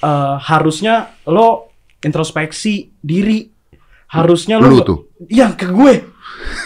eh, 0.00 0.36
harusnya 0.40 1.12
lo 1.28 1.68
introspeksi 2.00 2.90
diri. 2.98 3.46
Harusnya 4.08 4.56
lo 4.56 4.68
Lu 4.68 4.80
tuh. 4.82 4.98
Iya 5.24 5.52
ke 5.52 5.68
gue. 5.68 5.94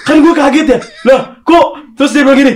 Kan 0.03 0.23
gue 0.23 0.31
kaget 0.33 0.67
ya. 0.67 0.79
Lah, 1.05 1.43
kok 1.43 1.67
terus 1.95 2.15
dia 2.15 2.23
bilang 2.23 2.39
gini, 2.39 2.55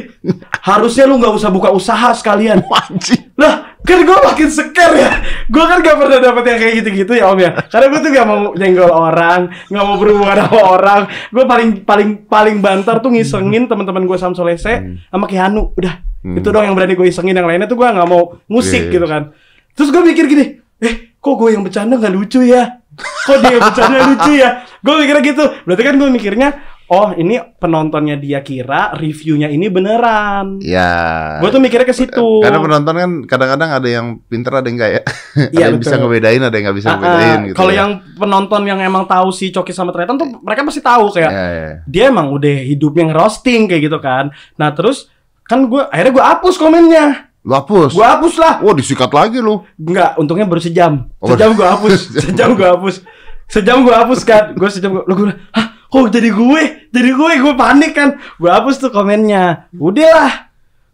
harusnya 0.63 1.05
lu 1.05 1.17
nggak 1.17 1.35
usah 1.35 1.51
buka 1.51 1.69
usaha 1.71 2.11
sekalian. 2.13 2.63
Anjing. 2.87 3.35
Lah, 3.35 3.70
kan 3.81 3.99
gue 4.05 4.19
makin 4.23 4.49
seker 4.49 4.91
ya. 4.95 5.11
Gue 5.49 5.65
kan 5.65 5.81
gak 5.81 5.97
pernah 5.99 6.19
dapet 6.21 6.43
yang 6.47 6.59
kayak 6.61 6.75
gitu-gitu 6.85 7.13
ya 7.17 7.25
om 7.33 7.39
ya. 7.39 7.51
Karena 7.67 7.87
gue 7.91 8.01
tuh 8.01 8.11
gak 8.13 8.27
mau 8.29 8.41
nyenggol 8.55 8.93
orang, 8.93 9.41
gak 9.67 9.85
mau 9.85 9.97
berhubungan 9.99 10.37
sama 10.47 10.61
orang. 10.63 11.03
Gue 11.33 11.45
paling 11.49 11.69
paling 11.83 12.09
paling 12.25 12.57
bantar 12.61 13.01
tuh 13.01 13.11
ngisengin 13.11 13.67
teman-teman 13.67 14.05
gue 14.05 14.19
Samsolese 14.21 14.75
sama 15.09 15.27
Keanu. 15.27 15.73
Udah, 15.75 16.07
Hmm. 16.21 16.37
Itu 16.37 16.53
doang 16.53 16.69
yang 16.69 16.77
berani 16.77 16.93
gue 16.93 17.09
isengin 17.09 17.33
yang 17.33 17.49
lainnya 17.49 17.65
tuh 17.65 17.81
gue 17.81 17.89
nggak 17.89 18.05
mau 18.05 18.37
musik 18.45 18.93
Yes. 18.93 18.93
gitu 18.93 19.07
kan. 19.09 19.33
Terus 19.73 19.89
gue 19.89 20.05
mikir 20.05 20.29
gini, 20.29 20.45
eh 20.77 21.17
kok 21.17 21.33
gue 21.33 21.57
yang 21.57 21.65
bercanda 21.65 21.97
nggak 21.97 22.13
lucu 22.13 22.45
ya? 22.45 22.77
Kok 23.01 23.41
dia 23.41 23.57
yang 23.57 23.65
bercanda 23.65 23.99
lucu 24.05 24.33
ya? 24.37 24.51
Gue 24.85 24.95
mikirnya 25.01 25.23
gitu. 25.25 25.45
Berarti 25.65 25.81
kan 25.81 25.95
gue 25.97 26.09
mikirnya, 26.13 26.49
oh 26.91 27.15
ini 27.15 27.39
penontonnya 27.57 28.15
dia 28.15 28.43
kira 28.43 28.91
reviewnya 28.93 29.47
ini 29.47 29.71
beneran. 29.71 30.59
Ya. 30.59 31.39
Gue 31.39 31.49
tuh 31.49 31.59
mikirnya 31.59 31.87
ke 31.87 31.95
situ. 31.95 32.43
Karena 32.43 32.59
penonton 32.59 32.93
kan 32.93 33.11
kadang-kadang 33.25 33.71
ada 33.73 33.89
yang 33.89 34.07
pinter 34.23 34.51
ada 34.53 34.67
yang 34.67 34.77
enggak 34.77 34.91
ya. 34.91 35.01
ada 35.01 35.51
Iya, 35.51 35.65
yang 35.65 35.79
bisa 35.79 35.95
ngebedain, 35.97 36.41
ada 36.41 36.51
yang 36.51 36.65
nggak 36.67 36.77
bisa 36.77 36.89
Ah, 36.89 36.93
ah. 36.93 36.99
ngebedain 36.99 37.41
gitu. 37.45 37.57
Kalau 37.57 37.71
ya. 37.71 37.79
yang 37.79 37.91
penonton 38.13 38.61
yang 38.65 38.79
emang 38.81 39.07
tahu 39.07 39.31
si 39.31 39.49
Coki 39.49 39.71
sama 39.71 39.91
Tretan 39.91 40.19
tuh 40.19 40.29
mereka 40.37 40.61
pasti 40.63 40.83
tahu 40.83 41.09
kayak 41.09 41.31
Ya, 41.31 41.47
ya. 41.49 41.71
dia 41.87 42.05
emang 42.09 42.29
udah 42.29 42.57
hidupnya 42.61 43.07
ngerosting 43.09 43.65
kayak 43.65 43.87
gitu 43.87 43.99
kan. 43.99 44.29
Nah 44.55 44.71
terus 44.71 45.07
kan 45.43 45.63
gue 45.65 45.83
akhirnya 45.85 46.13
gue 46.13 46.25
hapus 46.27 46.55
komennya. 46.57 47.07
Lu 47.41 47.55
hapus. 47.55 47.95
Gue 47.95 48.05
hapus 48.05 48.35
lah. 48.37 48.61
Wah, 48.61 48.75
disikat 48.75 49.09
lagi 49.09 49.39
lu. 49.39 49.65
Enggak, 49.75 50.13
untungnya 50.15 50.45
baru 50.45 50.61
sejam. 50.61 51.09
Oh, 51.17 51.25
Sejam 51.25 51.55
gue 51.55 51.65
hapus. 51.73 52.01
Sejam 52.21 52.53
gue 52.53 52.67
hapus. 52.67 53.01
Sejam 53.47 53.81
gue 53.81 53.91
hapus 53.91 54.21
kan. 54.23 54.53
Gue 54.53 54.69
sejam 54.69 54.93
gue. 54.93 55.03
Lo 55.03 55.15
gue 55.15 55.33
hah 55.49 55.70
kok 55.91 56.07
jadi 56.09 56.31
gue? 56.31 56.63
Jadi 56.89 57.11
gue, 57.11 57.31
gue 57.37 57.55
panik 57.55 57.93
kan. 57.93 58.09
Gue 58.39 58.47
hapus 58.47 58.79
tuh 58.79 58.91
komennya. 58.91 59.67
Udah 59.75 60.09
lah. 60.09 60.33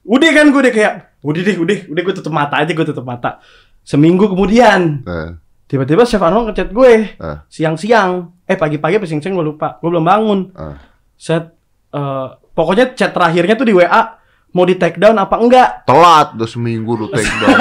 Udah 0.02 0.30
kan 0.30 0.48
gue 0.48 0.60
udah 0.60 0.72
kayak, 0.72 0.94
udah 1.20 1.40
deh, 1.42 1.56
udah, 1.56 1.76
udah 1.86 2.02
gue 2.02 2.14
tutup 2.14 2.30
mata 2.30 2.56
aja, 2.56 2.70
gue 2.70 2.86
tutup 2.86 3.02
mata. 3.02 3.42
Seminggu 3.82 4.26
kemudian, 4.26 5.02
Nah, 5.02 5.38
tiba-tiba 5.64 6.02
Chef 6.02 6.18
Arnold 6.18 6.50
ngechat 6.50 6.70
gue. 6.70 7.14
ah, 7.18 7.42
Siang-siang. 7.46 8.32
Eh 8.46 8.54
pagi-pagi 8.54 8.96
apa 8.96 9.06
siang-siang 9.06 9.34
gue 9.34 9.46
lupa. 9.46 9.78
Gue 9.78 9.90
belum 9.90 10.02
bangun. 10.02 10.40
ah. 10.54 10.78
Set, 11.14 11.50
eh, 11.90 12.26
pokoknya 12.50 12.92
chat 12.92 13.10
terakhirnya 13.10 13.54
tuh 13.54 13.66
di 13.66 13.74
WA. 13.74 14.16
Mau 14.52 14.64
di 14.64 14.72
take 14.72 14.96
down 14.96 15.18
apa 15.18 15.36
enggak? 15.36 15.84
Telat 15.84 16.32
udah 16.32 16.48
seminggu 16.48 16.96
lu 16.96 17.06
take 17.10 17.28
down. 17.28 17.52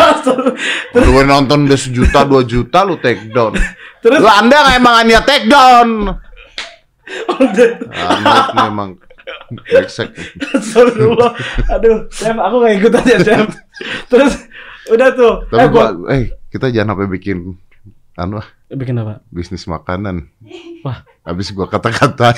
Lu 0.96 1.20
nonton 1.28 1.68
udah 1.68 1.76
sejuta, 1.76 2.24
dua 2.24 2.40
juta 2.42 2.88
lu 2.88 2.96
take 2.96 3.28
down. 3.30 3.52
Terus 4.06 4.24
Lu 4.24 4.30
anda 4.30 4.64
emang 4.72 5.04
Ania 5.04 5.20
take 5.20 5.50
down? 5.50 6.16
Anak 7.96 8.48
memang 8.66 8.90
brengsek. 9.52 10.10
Astagfirullah. 10.54 11.32
Aduh, 11.74 12.10
Chef, 12.14 12.38
aku 12.38 12.56
gak 12.62 12.74
ikutan 12.82 13.04
ya, 13.06 13.18
Chef. 13.22 13.46
Terus 14.10 14.34
udah 14.90 15.10
tuh. 15.14 15.34
Tapi 15.50 15.66
eh, 15.66 15.70
gua 15.70 15.86
gua, 15.94 16.08
eh 16.14 16.24
kita 16.50 16.70
jangan 16.70 16.96
sampai 16.96 17.10
bikin 17.10 17.58
anu 18.16 18.40
ah, 18.40 18.48
bikin 18.72 18.96
apa? 19.02 19.20
bisnis 19.34 19.68
makanan. 19.68 20.30
Wah, 20.86 21.04
Habis 21.26 21.52
gua 21.52 21.68
kata-kata. 21.68 22.38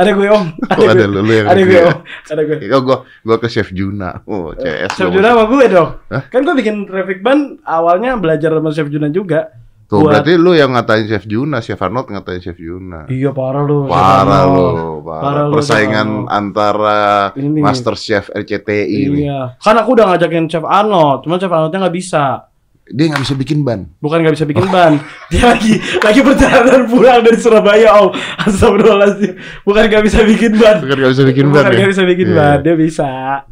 ada 0.00 0.10
gue 0.16 0.28
om. 0.32 0.48
Oh, 0.80 0.88
ada 0.88 1.04
lu, 1.04 1.20
lu 1.20 1.32
yang 1.32 1.46
ada 1.52 1.60
gue 1.60 1.80
om. 1.84 1.98
Ada 2.32 2.42
gue. 2.48 2.56
Ya 2.64 2.78
gua 2.80 3.04
gua 3.20 3.36
ke 3.36 3.48
Chef 3.52 3.68
Juna. 3.70 4.24
Oh, 4.24 4.56
CS. 4.56 4.96
Chef. 4.96 5.12
Juna 5.12 5.36
sama 5.36 5.44
gue 5.46 5.64
dong. 5.68 5.90
Hah? 6.08 6.24
Kan 6.32 6.40
gue 6.48 6.54
bikin 6.56 6.88
traffic 6.88 7.20
ban 7.20 7.60
awalnya 7.68 8.16
belajar 8.16 8.50
sama 8.56 8.72
Chef 8.72 8.88
Juna 8.88 9.12
juga. 9.12 9.52
Tuh 9.90 9.98
Buat- 9.98 10.22
berarti 10.22 10.38
lu 10.38 10.54
yang 10.54 10.70
ngatain 10.70 11.02
Chef 11.04 11.26
Juna, 11.26 11.58
Chef 11.58 11.74
Arnold 11.76 12.06
ngatain 12.08 12.38
Chef 12.38 12.54
Juna. 12.54 13.04
Iya 13.04 13.34
parah 13.34 13.60
lu. 13.60 13.84
Parah 13.84 14.46
lu, 14.46 14.66
parah. 15.02 15.20
Parah 15.20 15.44
lu, 15.44 15.52
Persaingan 15.52 16.06
Arnold. 16.06 16.30
antara 16.30 16.98
Ini. 17.34 17.58
Master 17.58 17.94
Chef 17.94 18.30
RCTI 18.30 18.86
ini. 18.86 19.26
Iya. 19.26 19.58
Kan 19.58 19.74
aku 19.74 19.92
udah 19.92 20.06
ngajakin 20.08 20.46
Chef 20.46 20.62
Arnold, 20.62 21.26
cuman 21.26 21.36
Chef 21.36 21.50
Arnoldnya 21.50 21.82
nggak 21.82 21.96
bisa. 21.96 22.46
Dia 22.86 23.06
nggak 23.06 23.22
bisa 23.22 23.34
bikin 23.34 23.62
ban. 23.62 23.86
Bukan 23.98 24.18
nggak 24.20 24.34
bisa 24.34 24.46
bikin 24.46 24.66
ban, 24.66 24.98
dia 25.30 25.42
lagi 25.44 25.74
lagi 25.78 26.20
perjalanan 26.20 26.82
pulang 26.86 27.20
dari 27.20 27.34
Surabaya 27.36 27.90
om. 27.96 28.10
Astagfirullahaladzim. 28.40 29.32
Bukan 29.62 29.82
nggak 29.84 30.04
bisa 30.04 30.20
bikin 30.22 30.52
ban. 30.54 30.76
Bukan 30.78 30.96
nggak 30.96 31.12
bisa 31.14 31.24
bikin 31.24 31.46
ban 31.46 31.54
Bukan 31.56 31.66
ya? 31.68 31.78
nggak 31.78 31.90
bisa 31.90 32.04
bikin 32.04 32.26
Iya. 32.28 32.36
ban, 32.36 32.56
dia 32.60 32.74
bisa. 32.76 33.08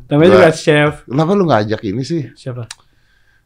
Namanya 0.07 0.31
juga 0.33 0.51
chef. 0.53 1.03
Kenapa 1.03 1.31
lu 1.35 1.43
nggak 1.47 1.61
ajak 1.67 1.81
ini 1.83 2.03
sih? 2.03 2.31
Siapa? 2.33 2.67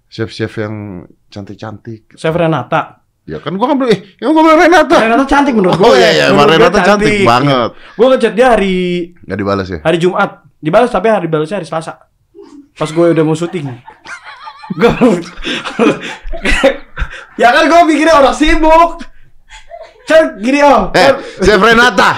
Chef-chef 0.08 0.52
yang 0.58 1.04
cantik-cantik. 1.32 2.12
Chef 2.12 2.30
Renata. 2.30 3.00
Ya 3.22 3.38
kan 3.38 3.54
gua 3.54 3.70
kan 3.70 3.78
bilang, 3.78 3.94
eh, 3.94 4.02
yang 4.18 4.30
gua 4.30 4.42
bilang 4.44 4.60
Renata. 4.60 4.96
Renata 4.98 5.24
cantik 5.24 5.54
menurut 5.54 5.78
Oh 5.78 5.88
gue. 5.88 5.96
iya, 5.96 6.10
iya, 6.12 6.24
Mbak 6.28 6.46
Renata 6.48 6.78
cantik 6.82 7.22
banget. 7.22 7.70
Gue 7.94 8.06
ngechat 8.08 8.32
dia 8.34 8.46
hari 8.50 8.76
Nggak 9.22 9.38
dibalas 9.38 9.66
ya? 9.66 9.78
hari 9.80 9.96
Jumat. 9.96 10.30
Dibalas 10.58 10.90
tapi 10.90 11.06
hari 11.06 11.26
balasnya 11.26 11.56
hari 11.56 11.66
Selasa. 11.66 12.10
Pas 12.72 12.88
gue 12.88 13.06
udah 13.08 13.22
mau 13.22 13.32
syuting. 13.32 13.66
Gue 14.72 14.88
Ya 17.34 17.48
kan 17.50 17.64
gue 17.64 17.80
pikirnya 17.88 18.14
orang 18.14 18.32
sibuk. 18.32 19.00
Kan 20.02 20.36
gini 20.38 20.60
om. 20.60 20.92
Eh, 20.92 21.00
Kan, 21.08 21.14
Chef 21.40 21.58
Renata. 21.58 22.10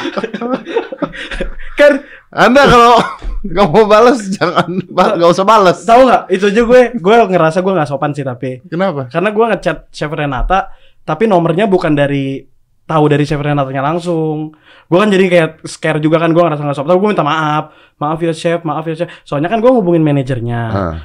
kan 1.79 1.93
Anda 2.35 2.63
kalau 2.67 2.95
nggak 3.47 3.67
mau 3.71 3.85
balas 3.87 4.19
jangan 4.29 4.67
nggak 4.91 5.31
usah 5.31 5.47
balas. 5.47 5.79
tahu 5.87 6.11
nggak? 6.11 6.23
Itu 6.29 6.45
aja 6.51 6.63
gue 6.63 6.81
gue 6.99 7.15
ngerasa 7.31 7.63
gue 7.63 7.73
nggak 7.73 7.89
sopan 7.89 8.11
sih 8.11 8.27
tapi 8.27 8.59
Kenapa? 8.67 9.07
karena 9.07 9.31
gue 9.31 9.45
ngechat 9.55 9.79
Chef 9.89 10.11
Renata 10.11 10.75
tapi 11.05 11.29
nomornya 11.29 11.71
bukan 11.71 11.95
dari 11.95 12.43
tahu 12.85 13.05
dari 13.09 13.25
Chef 13.25 13.39
Renatanya 13.39 13.81
langsung. 13.81 14.53
Gue 14.85 14.99
kan 15.01 15.09
jadi 15.09 15.25
kayak 15.31 15.51
scare 15.65 16.01
juga 16.01 16.21
kan 16.21 16.35
gue 16.35 16.43
ngerasa 16.43 16.61
nggak 16.61 16.77
sopan. 16.77 16.89
Tapi 16.91 17.01
gue 17.01 17.11
minta 17.15 17.25
maaf. 17.25 17.65
Maaf 17.97 18.19
ya 18.21 18.33
chef. 18.33 18.61
Maaf 18.61 18.85
ya 18.85 18.95
chef. 18.95 19.09
Soalnya 19.25 19.49
kan 19.49 19.65
gue 19.65 19.71
ngubungin 19.71 20.05
manajernya. 20.05 20.61
Ah, 20.69 20.97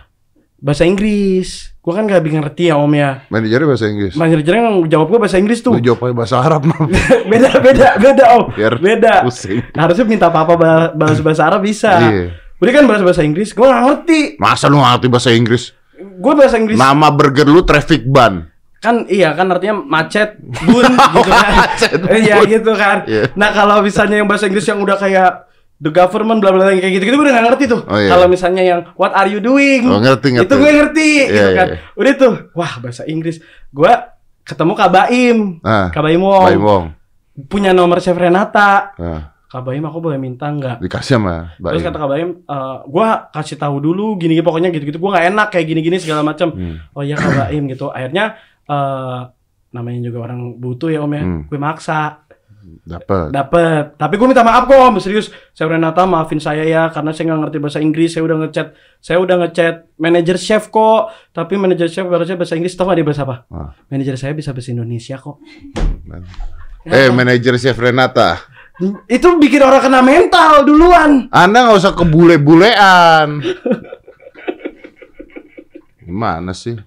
bahasa 0.59 0.83
Inggris 0.83 1.71
gue 1.79 1.93
kan 1.93 2.03
gak 2.03 2.21
bikin 2.21 2.39
ngerti 2.39 2.63
ya 2.65 2.75
om 2.75 2.91
ya 2.91 3.23
manajernya 3.27 3.65
bahasa 3.65 3.85
Inggris. 3.85 4.13
manajernya 4.13 4.61
yang 4.61 4.79
jawab 4.85 5.07
gue 5.07 5.19
bahasa 5.19 5.37
Inggris 5.37 5.59
tuh 5.59 5.71
Lu 5.71 5.81
jawab 5.81 5.99
pakai 5.99 6.13
bahasa 6.13 6.35
Arab 6.37 6.61
beda 7.31 7.49
beda 7.57 7.87
beda 7.97 8.23
om 8.33 8.43
Biar 8.51 8.73
beda 8.75 9.13
pusing. 9.23 9.63
harusnya 9.71 10.05
minta 10.05 10.27
papa 10.27 10.53
ba- 10.53 10.91
bahasa 10.91 11.19
bahasa 11.19 11.43
Arab 11.45 11.63
bisa 11.63 11.91
Iya. 11.97 12.35
udah 12.57 12.71
kan 12.71 12.83
bahasa 12.85 13.03
bahasa 13.03 13.21
Inggris 13.21 13.49
gue 13.49 13.63
gak 13.63 13.81
ngerti 13.81 14.19
Masa 14.35 14.67
lu 14.67 14.77
nggak 14.77 14.91
ngerti 14.93 15.07
bahasa 15.09 15.29
Inggris? 15.31 15.63
gue 15.95 16.33
bahasa 16.33 16.55
Inggris 16.55 16.75
Nama 16.75 17.07
burger 17.09 17.43
lu 17.45 17.61
traffic 17.61 18.03
ban. 18.05 18.47
kan 18.77 19.03
iya 19.05 19.33
kan 19.33 19.47
artinya 19.47 19.75
macet 19.77 20.39
bun 20.39 20.83
gitu 20.85 21.19
kan 21.21 21.51
Macet, 21.59 21.91
iya 22.13 22.35
bun. 22.37 22.47
gitu 22.49 22.71
kan 22.73 22.97
Iya. 23.03 23.27
nah 23.33 23.49
kalau 23.49 23.79
misalnya 23.79 24.15
yang 24.15 24.27
bahasa 24.27 24.45
Inggris 24.45 24.63
yang 24.63 24.77
udah 24.77 24.95
kayak 24.95 25.48
the 25.79 25.89
government 25.89 26.39
bla 26.39 26.51
bla 26.51 26.69
kayak 26.69 26.91
gitu 26.91 27.03
gitu 27.03 27.15
gue 27.15 27.25
udah 27.25 27.35
gak 27.35 27.45
ngerti 27.49 27.63
tuh 27.65 27.81
Oh, 27.83 27.95
iya. 27.95 28.09
kalau 28.09 28.25
misalnya 28.25 28.61
yang 28.61 28.79
what 28.93 29.11
are 29.11 29.25
you 29.25 29.39
doing 29.39 29.83
Oh, 29.83 29.97
ngerti, 29.97 30.35
ngerti. 30.35 30.45
itu 30.45 30.55
gue 30.55 30.71
ngerti 30.73 31.09
Iya, 31.09 31.25
gitu 31.25 31.39
iya, 31.41 31.55
kan 31.55 31.67
iya. 31.67 31.77
udah 31.93 32.13
tuh 32.15 32.33
wah 32.51 32.73
bahasa 32.77 33.03
Inggris 33.03 33.39
gue 33.69 33.91
ketemu 34.41 34.71
Kak 34.73 34.89
Baim 34.89 35.37
Ah, 35.61 35.87
Kak 35.87 36.01
Baim 36.01 36.19
Wong 36.19 36.45
Baim 36.45 36.61
Wong. 36.61 36.85
punya 37.45 37.71
nomor 37.71 37.97
Chef 37.97 38.13
Renata 38.13 38.91
Ah, 38.93 39.21
Kak 39.45 39.63
Baim 39.63 39.81
aku 39.81 39.97
boleh 39.99 40.17
minta 40.17 40.45
nggak 40.45 40.77
dikasih 40.77 41.15
sama 41.15 41.55
Terus 41.55 41.79
Baim. 41.79 41.85
kata 41.85 41.97
Kak 41.97 42.09
Baim, 42.09 42.29
eh 42.39 42.77
gue 42.85 43.07
kasih 43.31 43.55
tahu 43.55 43.75
dulu 43.79 44.13
gini-gini 44.15 44.43
pokoknya 44.43 44.69
gitu-gitu 44.69 44.97
gue 44.97 45.09
nggak 45.09 45.25
enak 45.27 45.47
kayak 45.49 45.65
gini-gini 45.65 45.97
segala 45.97 46.21
macam. 46.21 46.51
Hmm. 46.51 46.77
Oh 46.91 47.01
iya 47.01 47.15
Kak 47.15 47.33
Baim 47.33 47.65
gitu. 47.65 47.89
Akhirnya 47.89 48.37
eh 48.65 49.19
namanya 49.69 49.99
juga 50.03 50.17
orang 50.23 50.53
butuh 50.55 50.89
ya 50.89 51.01
Om 51.01 51.11
ya. 51.11 51.23
Hmm. 51.23 51.41
Gue 51.45 51.57
maksa 51.57 52.25
Dapat. 52.85 53.29
dapet. 53.33 53.83
Tapi 53.97 54.13
gue 54.17 54.27
minta 54.29 54.45
maaf 54.45 54.65
kok 54.65 54.77
Om, 54.77 54.97
serius. 55.01 55.29
Saya 55.53 55.73
Renata 55.77 56.05
maafin 56.05 56.37
saya 56.37 56.65
ya 56.65 56.89
karena 56.89 57.13
saya 57.13 57.33
nggak 57.33 57.39
ngerti 57.47 57.57
bahasa 57.61 57.79
Inggris. 57.79 58.09
Saya 58.13 58.23
udah 58.25 58.37
ngechat, 58.45 58.67
saya 58.99 59.17
udah 59.21 59.35
ngechat 59.45 59.75
manajer 59.97 60.37
chef 60.37 60.69
kok. 60.69 61.09
Tapi 61.31 61.53
manajer 61.57 61.87
chef 61.89 62.05
harusnya 62.05 62.37
bahasa 62.37 62.53
Inggris. 62.57 62.73
Tahu 62.77 62.85
nggak 62.89 62.97
dia 62.97 63.07
bahasa 63.07 63.23
apa? 63.25 63.35
Ah, 63.49 63.69
Manajer 63.89 64.15
saya 64.17 64.33
bisa 64.33 64.53
bahasa 64.53 64.69
Indonesia 64.71 65.15
kok. 65.17 65.37
Eh, 66.87 67.11
manajer 67.11 67.53
Chef 67.59 67.75
Renata. 67.75 68.39
Itu 69.11 69.35
bikin 69.35 69.59
orang 69.59 69.83
kena 69.83 69.99
mental 69.99 70.63
duluan. 70.63 71.27
Anda 71.35 71.67
nggak 71.67 71.77
usah 71.83 71.93
kebule-bulean. 71.93 73.43
Gimana 75.99 76.55
sih? 76.55 76.79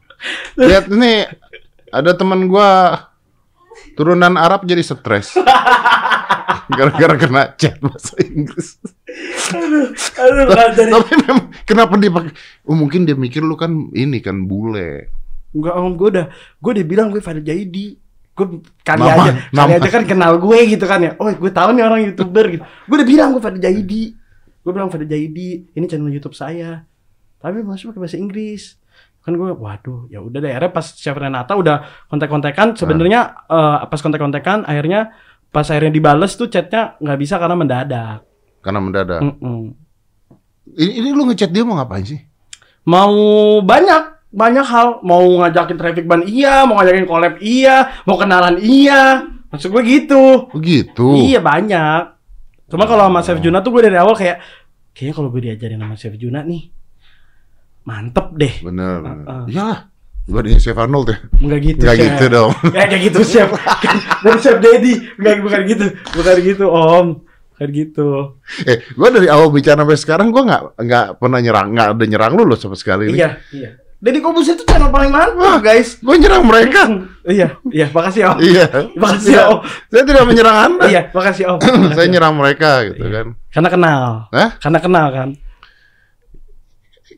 Lihat 0.57 0.89
nih, 0.89 1.29
ada 1.93 2.17
teman 2.17 2.49
gua 2.49 2.97
turunan 3.93 4.35
Arab 4.35 4.65
jadi 4.65 4.81
stres. 4.81 5.35
Gara-gara 6.73 7.15
kena 7.17 7.43
chat 7.55 7.77
bahasa 7.79 8.17
Inggris. 8.23 8.79
Aduh, 9.53 9.93
nggak 10.49 10.69
jadi. 10.73 10.91
Tapi 10.91 11.13
memang 11.21 11.47
kenapa 11.65 11.95
dia 11.97 12.09
pakai? 12.09 12.33
Oh, 12.65 12.73
mungkin 12.73 13.05
dia 13.05 13.13
mikir 13.13 13.43
lu 13.43 13.55
kan 13.55 13.93
ini 13.93 14.23
kan 14.23 14.47
bule. 14.47 15.13
Enggak 15.53 15.75
om, 15.77 15.93
gue 15.93 16.09
udah, 16.17 16.27
gue 16.33 16.71
udah 16.73 16.87
bilang 16.87 17.07
gue 17.13 17.21
Fadil 17.21 17.45
Jaidi. 17.45 18.01
Gue 18.33 18.65
kali 18.81 19.05
Nama- 19.05 19.13
aja, 19.21 19.33
kali 19.37 19.53
nama- 19.53 19.73
aja 19.77 19.89
kan 19.93 20.05
kenal 20.09 20.33
gue 20.41 20.59
gitu 20.65 20.85
kan 20.89 21.01
ya. 21.05 21.13
Oh, 21.21 21.29
gue 21.29 21.53
tahu 21.53 21.77
nih 21.77 21.85
orang 21.85 22.01
youtuber 22.09 22.45
gitu. 22.49 22.65
Gue 22.89 22.97
udah 22.97 23.09
bilang 23.09 23.29
gue 23.37 23.43
Fadil 23.43 23.61
Jaidi. 23.61 24.17
Gue 24.63 24.73
bilang 24.73 24.89
Fadil 24.89 25.11
Jaidi, 25.11 25.69
ini 25.69 25.85
channel 25.85 26.09
YouTube 26.09 26.33
saya. 26.33 26.89
Tapi 27.37 27.61
masih 27.61 27.93
pakai 27.93 28.01
bahasa 28.01 28.17
Inggris. 28.17 28.79
Kan 29.23 29.39
gue, 29.39 29.55
waduh, 29.55 30.11
ya 30.11 30.19
udah 30.19 30.39
deh. 30.43 30.51
Akhirnya 30.51 30.73
pas 30.75 30.87
Chef 30.99 31.15
Renata 31.15 31.55
udah 31.55 32.07
kontak-kontakan. 32.11 32.75
Sebenarnya 32.75 33.47
eh, 33.47 33.79
pas 33.87 34.01
kontak-kontakan, 34.03 34.67
akhirnya 34.67 35.15
pas 35.55 35.67
akhirnya 35.71 35.95
dibales 35.95 36.35
tuh 36.35 36.51
chatnya 36.51 36.99
nggak 36.99 37.19
bisa 37.19 37.39
karena 37.39 37.55
mendadak. 37.55 38.19
Karena 38.63 38.81
mendadak. 38.83 39.21
Mm-mm. 39.23 39.75
Ini, 40.75 40.93
ini 41.03 41.09
lu 41.15 41.27
ngechat 41.27 41.51
dia 41.51 41.63
mau 41.67 41.79
ngapain 41.79 42.07
sih? 42.07 42.21
mau 42.83 43.15
banyak 43.63 44.33
banyak 44.33 44.67
hal 44.67 45.05
mau 45.07 45.23
ngajakin 45.45 45.77
traffic 45.79 46.05
ban 46.09 46.25
iya 46.27 46.67
mau 46.67 46.81
ngajakin 46.81 47.07
collab 47.07 47.39
iya 47.39 48.03
mau 48.09 48.19
kenalan 48.19 48.59
iya 48.59 49.23
maksud 49.53 49.71
gue 49.71 49.83
gitu 49.85 50.51
Begitu. 50.57 51.31
iya 51.31 51.39
banyak 51.39 52.17
cuma 52.73 52.89
kalau 52.89 53.07
sama 53.07 53.21
Chef 53.21 53.39
Juna 53.45 53.61
tuh 53.61 53.71
gue 53.77 53.83
dari 53.87 53.99
awal 54.01 54.17
kayak 54.17 54.41
kayaknya 54.97 55.15
kalau 55.15 55.29
gue 55.31 55.41
diajarin 55.45 55.79
sama 55.79 55.97
Chef 56.01 56.17
Juna 56.17 56.41
nih 56.43 56.73
mantep 57.83 58.27
deh. 58.35 58.55
Bener, 58.61 59.01
bener. 59.01 59.25
Uh-uh. 59.25 59.45
Iyalah. 59.47 59.81
Dibandingin 60.23 60.61
Chef 60.61 60.79
Arnold 60.79 61.09
ya. 61.11 61.17
Enggak 61.37 61.61
gitu. 61.65 61.83
Enggak 61.83 61.97
gitu 61.99 62.25
dong. 62.29 62.51
Kayak 62.75 63.01
gitu 63.03 63.21
chef. 63.23 63.51
Dari 64.23 64.39
chef 64.39 64.57
Dedi. 64.59 64.95
Enggak 65.19 65.35
bukan 65.43 65.61
gitu. 65.67 65.85
Bukan 66.15 66.37
gitu 66.41 66.65
Om. 66.71 67.07
Bukan 67.53 67.69
gitu. 67.69 68.09
Eh, 68.63 68.87
gua 68.95 69.11
dari 69.11 69.27
awal 69.27 69.51
bicara 69.51 69.83
sampai 69.83 69.99
sekarang 69.99 70.31
gua 70.31 70.43
nggak 70.45 70.63
nggak 70.79 71.07
pernah 71.19 71.39
nyerang, 71.39 71.69
nggak 71.71 71.89
ada 71.91 72.05
nyerang 72.07 72.33
lu 72.35 72.43
loh 72.45 72.55
sama 72.55 72.75
sekali. 72.75 73.11
ini. 73.11 73.19
Iya, 73.19 73.31
iya. 73.51 73.71
Dedi 73.99 74.19
Kobus 74.19 74.51
itu 74.51 74.67
channel 74.67 74.91
paling 74.91 75.11
mantap 75.11 75.59
guys. 75.59 75.99
Gua 75.99 76.15
nyerang 76.15 76.43
mereka. 76.43 76.91
iya, 77.23 77.55
iya, 77.71 77.87
makasih 77.87 78.23
Om. 78.31 78.37
iya. 78.43 78.67
Makasih 78.95 79.31
Tidak- 79.31 79.47
Om. 79.47 79.59
Saya 79.91 80.03
tidak 80.03 80.25
menyerang 80.27 80.57
Anda. 80.59 80.85
Iya, 80.87 81.03
makasih 81.11 81.45
Om. 81.47 81.59
Saya 81.63 81.79
Makasih. 81.83 82.09
nyerang 82.11 82.35
mereka 82.35 82.71
gitu 82.91 82.99
Iya. 82.99 83.11
kan. 83.15 83.27
Karena 83.51 83.69
kenal. 83.71 84.03
Hah? 84.31 84.51
Karena 84.59 84.79
kenal 84.79 85.07
kan. 85.11 85.29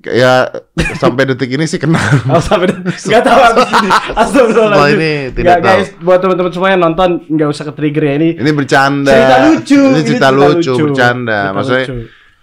Ya 0.07 0.53
sampai 0.95 1.25
detik 1.25 1.49
ini 1.51 1.65
sih 1.65 1.77
kenal. 1.77 2.01
Oh, 2.29 2.37
sampai 2.37 2.69
enggak 2.73 3.23
tahu 3.23 3.41
abis 3.43 3.69
ini. 3.71 3.89
Astagfirullahaladzim. 4.21 4.75
Setelah 4.75 4.91
ini 4.93 5.13
tidak 5.31 5.45
Nggak, 5.45 5.59
tahu. 5.59 5.69
guys, 5.71 5.89
buat 5.99 6.19
teman-teman 6.21 6.51
semua 6.51 6.69
yang 6.69 6.83
nonton 6.83 7.09
nggak 7.27 7.49
usah 7.49 7.65
ke 7.65 7.73
trigger 7.73 8.05
ya 8.05 8.15
ini. 8.17 8.29
Ini 8.37 8.51
bercanda. 8.53 9.11
Cerita 9.11 9.37
lucu. 9.43 9.81
Ini 9.81 10.01
cerita, 10.03 10.29
lucu, 10.29 10.73
bercanda. 10.79 11.39
Cerita 11.41 11.55
Maksudnya 11.55 11.87
lucu. 11.87 11.97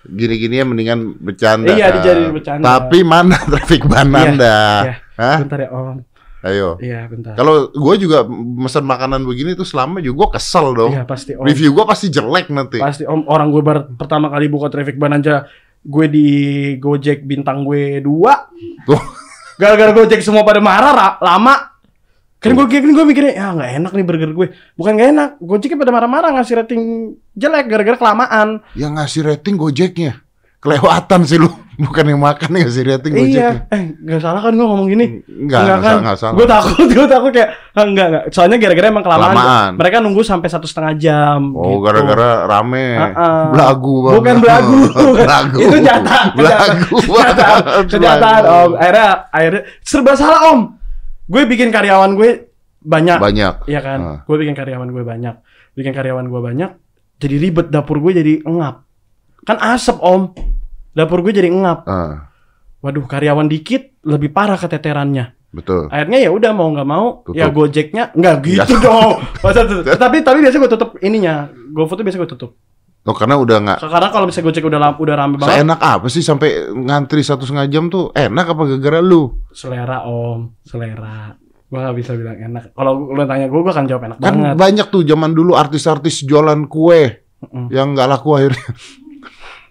gini-gini 0.03 0.55
ya 0.57 0.65
mendingan 0.65 0.99
bercanda. 1.15 1.69
Iya, 1.69 1.85
kan. 1.85 1.95
dijadiin 1.97 2.31
bercanda. 2.31 2.63
Tapi 2.65 2.97
mana 3.01 3.37
traffic 3.49 3.81
ban 3.85 4.07
Iya, 4.07 4.21
Anda? 4.25 4.57
iya. 4.81 4.93
Hah? 5.15 5.37
Bentar 5.45 5.59
ya 5.59 5.69
Om. 5.69 5.97
Ayo. 6.41 6.69
Iya, 6.81 7.05
bentar. 7.05 7.37
Kalau 7.37 7.69
gue 7.69 7.95
juga 8.01 8.25
pesan 8.65 8.81
makanan 8.81 9.21
begini 9.21 9.53
tuh 9.53 9.61
selama 9.61 10.01
juga 10.01 10.25
gue 10.25 10.29
kesel 10.35 10.73
dong. 10.73 10.91
Iya, 10.91 11.05
pasti 11.05 11.37
Om. 11.37 11.45
Review 11.45 11.69
gue 11.71 11.85
pasti 11.85 12.09
jelek 12.09 12.49
nanti. 12.49 12.81
Pasti 12.81 13.05
Om 13.05 13.29
orang 13.29 13.53
gue 13.53 13.61
baru 13.61 13.81
pertama 13.93 14.25
kali 14.27 14.49
buka 14.49 14.67
traffic 14.67 14.97
ban 14.97 15.13
aja 15.13 15.45
gue 15.81 16.05
di 16.07 16.27
Gojek 16.77 17.25
bintang 17.25 17.65
gue 17.65 17.99
dua. 17.99 18.49
Gara-gara 19.57 19.91
Gojek 19.91 20.21
semua 20.21 20.41
pada 20.41 20.61
marah 20.61 20.93
ra- 20.93 21.19
lama. 21.21 21.55
Kan 22.41 22.57
gue 22.57 22.65
kan 22.65 22.89
gue 22.89 23.05
mikirnya 23.05 23.33
ya 23.37 23.47
nggak 23.53 23.71
enak 23.77 23.91
nih 23.93 24.05
burger 24.05 24.31
gue. 24.33 24.47
Bukan 24.73 24.91
nggak 24.97 25.09
enak, 25.13 25.29
Gojeknya 25.37 25.77
pada 25.77 25.93
marah-marah 25.93 26.29
ngasih 26.33 26.55
rating 26.57 26.81
jelek 27.37 27.69
gara-gara 27.69 27.97
kelamaan. 27.97 28.65
Yang 28.73 28.91
ngasih 28.97 29.21
rating 29.29 29.55
Gojeknya. 29.61 30.25
Kelewatan 30.61 31.25
sih 31.25 31.41
lu. 31.41 31.49
Bukan 31.81 32.05
yang 32.05 32.21
makan 32.21 32.53
yang 32.53 32.69
ngasih 32.69 32.83
rating 32.85 33.13
Gojeknya. 33.17 33.65
Iya, 33.65 33.73
eh 33.73 33.81
nggak 33.97 34.21
salah 34.21 34.37
kan 34.45 34.53
gue 34.53 34.61
ngomong 34.61 34.85
gini. 34.85 35.25
Enggak, 35.25 35.65
enggak, 35.65 35.81
salah, 35.81 35.97
enggak 35.97 36.17
salah. 36.21 36.35
Gue 36.37 36.45
takut, 36.45 36.87
gue 37.01 37.07
takut 37.09 37.31
kayak 37.33 37.49
ah, 37.73 37.85
enggak 37.89 38.07
enggak. 38.13 38.23
Soalnya 38.29 38.57
gara-gara 38.61 38.87
emang 38.93 39.05
kelamaan. 39.09 39.33
Kelamaan. 39.33 39.71
Mereka 39.81 39.97
nunggu 40.05 40.21
sampai 40.21 40.47
satu 40.53 40.69
setengah 40.69 40.93
jam. 41.01 41.57
Oh, 41.57 41.81
gitu. 41.81 41.89
gara-gara 41.89 42.45
rame. 42.45 42.87
Ah-ah. 43.01 43.49
Belagu 43.49 43.95
banget. 44.05 44.15
Bukan 44.21 44.35
belagu. 44.37 44.79
belagu. 45.25 45.57
Itu 45.57 45.77
jatah. 45.81 46.23
Belagu 46.37 46.97
belagu. 47.97 48.45
Om. 48.45 48.71
Akhirnya, 48.77 49.09
akhirnya 49.33 49.61
serba 49.81 50.13
salah, 50.13 50.39
Om. 50.53 50.59
Gue 51.25 51.41
bikin 51.49 51.73
karyawan 51.73 52.13
gue 52.13 52.29
banyak. 52.85 53.17
Banyak. 53.17 53.53
Iya 53.65 53.79
kan? 53.81 53.99
Ah. 54.05 54.17
Gue 54.29 54.37
bikin 54.37 54.53
karyawan 54.53 54.89
gue 54.93 55.01
banyak. 55.01 55.35
Bikin 55.73 55.97
karyawan 55.97 56.29
gue 56.29 56.41
banyak. 56.45 56.69
Jadi 57.17 57.35
ribet 57.41 57.73
dapur 57.73 57.97
gue 57.97 58.21
jadi 58.21 58.45
engap. 58.45 58.85
Kan 59.41 59.57
asap, 59.57 59.97
Om. 59.97 60.21
Dapur 60.91 61.21
gue 61.21 61.31
jadi 61.31 61.47
engap. 61.47 61.83
Ah, 61.83 62.29
Waduh, 62.79 63.03
karyawan 63.03 63.45
dikit 63.45 64.01
lebih 64.01 64.29
parah 64.29 64.55
keteterannya. 64.55 65.37
betul. 65.49 65.85
Akhirnya 65.87 66.17
ya 66.17 66.29
udah 66.29 66.49
mau 66.49 66.69
nggak 66.69 66.87
mau 66.87 67.21
Tutup. 67.21 67.35
ya 67.35 67.47
Gojeknya 67.47 68.03
nggak 68.09 68.35
gitu 68.41 68.71
Ya. 68.71 68.81
dong. 68.81 69.19
Masa 69.43 69.61
tutup? 69.63 69.83
tapi 69.93 70.19
tapi 70.19 70.39
biasanya 70.39 70.61
gue 70.61 70.71
tutup 70.71 70.89
ininya. 70.99 71.35
GoFood 71.69 71.97
tuh 71.97 72.05
biasa 72.05 72.17
gue 72.17 72.29
tutup. 72.29 72.51
Oh, 73.01 73.11
karena 73.11 73.35
udah 73.35 73.57
nggak 73.59 73.77
Karena 73.81 74.09
kalau 74.09 74.25
misalnya 74.25 74.45
Gojek 74.47 74.63
udah 74.63 74.79
lam- 74.79 74.95
udah 74.95 75.15
rame 75.15 75.35
banget, 75.35 75.57
Seenak 75.57 75.79
apa 75.79 76.07
sih 76.07 76.21
sampai 76.21 76.49
ngantri 76.71 77.19
satu 77.19 77.43
setengah 77.43 77.67
jam 77.67 77.83
tuh 77.87 78.09
enak 78.11 78.45
apa 78.47 78.61
gara-gara 78.65 78.99
lu? 78.99 79.41
selera 79.49 80.01
om, 80.03 80.53
selera. 80.61 81.33
Gue 81.65 81.77
nggak 81.77 81.95
bisa 81.95 82.11
bilang 82.13 82.37
enak. 82.37 82.63
Kalau 82.71 82.91
lu 83.07 83.23
tanya 83.25 83.45
gue, 83.45 83.59
gue 83.59 83.71
akan 83.71 83.85
jawab 83.85 84.03
enak 84.05 84.17
Kan 84.17 84.33
banget. 84.35 84.55
banyak 84.55 84.87
tuh 84.87 85.01
zaman 85.03 85.31
dulu 85.31 85.51
artis-artis 85.53 86.21
jualan 86.21 86.63
kue 86.65 87.01
Mm-mm. 87.41 87.67
yang 87.69 87.91
nggak 87.91 88.07
laku 88.07 88.29
akhirnya. 88.33 88.65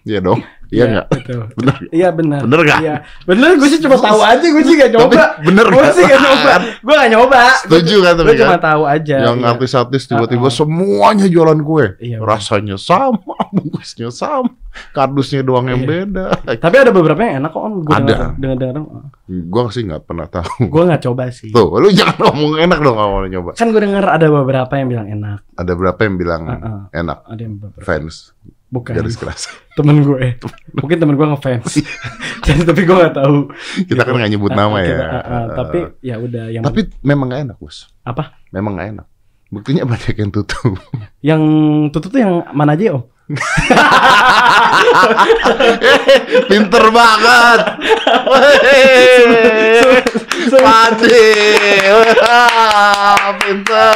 Iya 0.01 0.19
dong. 0.19 0.41
Iya 0.71 0.85
nggak? 0.87 1.07
Betul. 1.11 1.41
Bener. 1.53 1.75
Iya 1.91 2.09
benar. 2.09 2.39
Bener 2.41 2.59
nggak? 2.63 2.79
Iya. 2.79 2.95
Bener. 3.27 3.49
Gue 3.53 3.67
sih 3.67 3.77
cuma 3.77 3.99
tahu 3.99 4.23
aja. 4.23 4.41
Gue 4.41 4.63
sih 4.63 4.73
gak 4.73 4.89
nyoba. 4.89 5.11
Tapi 5.11 5.43
bener 5.45 5.65
Gue 5.67 5.85
sih 5.91 6.03
gak 6.07 6.21
nyoba. 6.21 6.53
Gue 6.79 6.93
gak 6.95 7.11
nyoba. 7.11 7.41
Setuju 7.61 7.95
kan 7.99 8.13
tapi 8.15 8.25
Gue 8.25 8.37
cuma 8.39 8.55
kan? 8.55 8.61
tahu 8.63 8.83
aja. 8.87 9.15
Yang 9.21 9.37
Iya. 9.37 9.49
artis-artis 9.51 10.01
tiba-tiba 10.07 10.47
Uh-uh. 10.47 10.55
semuanya 10.55 11.27
jualan 11.27 11.59
kue. 11.59 11.85
Iya. 11.99 12.17
Rasanya 12.17 12.79
sama, 12.79 13.19
bungkusnya 13.53 14.09
sama, 14.09 14.47
kardusnya 14.89 15.43
doang 15.43 15.67
yang 15.67 15.83
Iya. 15.83 15.89
beda. 15.91 16.25
Tapi 16.55 16.75
ada 16.79 16.89
beberapa 16.89 17.19
yang 17.19 17.43
enak 17.43 17.51
kok 17.51 17.61
om. 17.61 17.73
Gue 17.83 17.91
Ada. 17.93 18.15
dengar 18.33 18.57
dengar. 18.57 18.75
Gua 19.27 19.61
sih 19.69 19.83
nggak 19.83 20.03
pernah 20.03 20.25
tahu. 20.25 20.71
Gue 20.71 20.83
nggak 20.87 21.03
coba 21.03 21.23
sih. 21.29 21.51
Tuh, 21.51 21.67
lu 21.77 21.91
jangan 21.91 22.15
ngomong 22.31 22.57
enak 22.57 22.79
dong 22.79 22.95
kalau 22.95 23.11
mau 23.11 23.27
nyoba. 23.27 23.51
Kan 23.53 23.69
gue 23.69 23.81
dengar 23.83 24.07
ada 24.07 24.25
beberapa 24.25 24.71
yang 24.73 24.87
bilang 24.87 25.07
enak. 25.11 25.43
Ada 25.51 25.71
berapa 25.75 25.99
yang 25.99 26.15
bilang 26.15 26.41
Uh-uh. 26.47 26.79
enak? 26.89 27.17
Ada 27.27 27.41
yang 27.43 27.55
beberapa. 27.59 27.83
Fans 27.83 28.31
Bukan. 28.71 28.95
garis 28.95 29.19
keras. 29.19 29.51
Temen 29.77 29.99
gue. 29.99 30.39
Mungkin 30.73 30.95
temen 30.95 31.13
gue 31.13 31.27
ngefans. 31.27 31.83
Jadi 32.47 32.61
tapi 32.63 32.81
gue 32.83 32.95
nggak 32.95 33.13
tahu. 33.13 33.51
Kita 33.83 34.01
kan 34.01 34.15
nggak 34.15 34.31
nyebut 34.31 34.51
nama 34.51 34.79
kita- 34.79 34.87
ya. 34.87 35.03
ah, 35.03 35.21
ah, 35.21 35.45
tapi 35.53 35.79
ya 35.99 36.15
udah 36.17 36.45
yang 36.49 36.63
Tapi 36.63 36.87
memang 37.03 37.27
nggak 37.27 37.41
enak, 37.51 37.57
Bos. 37.59 37.91
apa? 38.01 38.39
Memang 38.49 38.73
nggak 38.75 38.89
enak. 38.95 39.07
Buktinya 39.51 39.83
banyak 39.83 40.15
yang 40.15 40.31
tutup. 40.31 40.79
Yang 41.21 41.43
tutup 41.91 42.09
tuh 42.15 42.21
yang 42.23 42.33
mana 42.55 42.71
aja 42.73 42.95
om? 42.95 43.03
Pinter 46.47 46.83
banget. 46.89 47.59
Wah, 50.55 50.87
Pinter. 53.37 53.93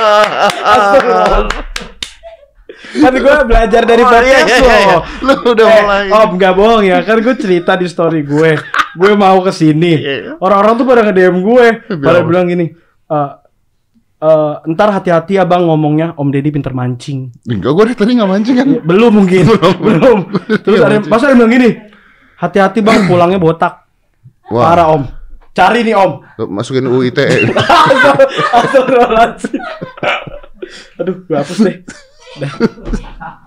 Kan 2.98 3.14
gue 3.14 3.36
belajar 3.46 3.82
dari 3.84 4.00
Oh, 4.00 4.08
iya, 4.08 4.14
podcast 4.14 4.48
iya, 4.48 4.58
iya, 4.58 4.76
iya. 4.78 4.88
loh. 4.90 5.02
Lu 5.22 5.34
udah 5.48 5.66
Eh, 5.66 5.82
mulai. 5.82 6.06
Om 6.10 6.30
nggak 6.34 6.54
bohong 6.54 6.84
ya, 6.84 6.98
kan 7.02 7.18
gue 7.18 7.36
cerita 7.36 7.72
di 7.74 7.86
story 7.86 8.22
gue, 8.22 8.52
gue 8.94 9.12
mau 9.14 9.38
ke 9.40 9.52
sini. 9.52 9.94
Iya. 9.96 10.36
Orang-orang 10.38 10.74
tuh 10.76 10.86
pada 10.86 11.02
nge-DM 11.04 11.38
gue, 11.40 11.66
pada 11.98 12.20
Bilang. 12.22 12.46
gini, 12.46 12.66
"Eh, 13.06 13.32
eh, 14.18 14.54
ntar 14.68 14.90
hati-hati 14.92 15.36
abang 15.36 15.66
ngomongnya 15.66 16.14
Om 16.14 16.30
Deddy 16.30 16.50
pinter 16.50 16.72
mancing. 16.72 17.30
Enggak, 17.44 17.72
gue 17.72 17.84
tadi 17.96 18.12
nggak 18.14 18.30
mancing 18.30 18.56
kan. 18.56 18.68
Belum 18.82 19.12
mungkin, 19.14 19.44
belum. 19.78 20.20
Terus 20.64 20.78
Iya, 20.78 20.86
ada 20.86 20.96
mancing. 20.98 21.12
masa 21.12 21.24
ada 21.26 21.36
bilang 21.36 21.52
gini, 21.52 21.70
hati-hati 22.36 22.80
bang 22.80 23.06
pulangnya 23.06 23.38
botak. 23.38 23.84
Wah, 24.46 24.62
Parah 24.68 24.88
Om. 24.92 25.04
Cari 25.52 25.82
nih 25.82 25.96
Om. 25.96 26.12
masukin 26.46 26.84
UU 26.84 27.08
ITE. 27.08 27.48
Astagfirullahaladzim. 28.56 29.62
Aduh, 30.98 31.16
gue 31.24 31.32
hapus 31.34 31.60
deh. 31.62 31.76
Dah. 32.40 32.52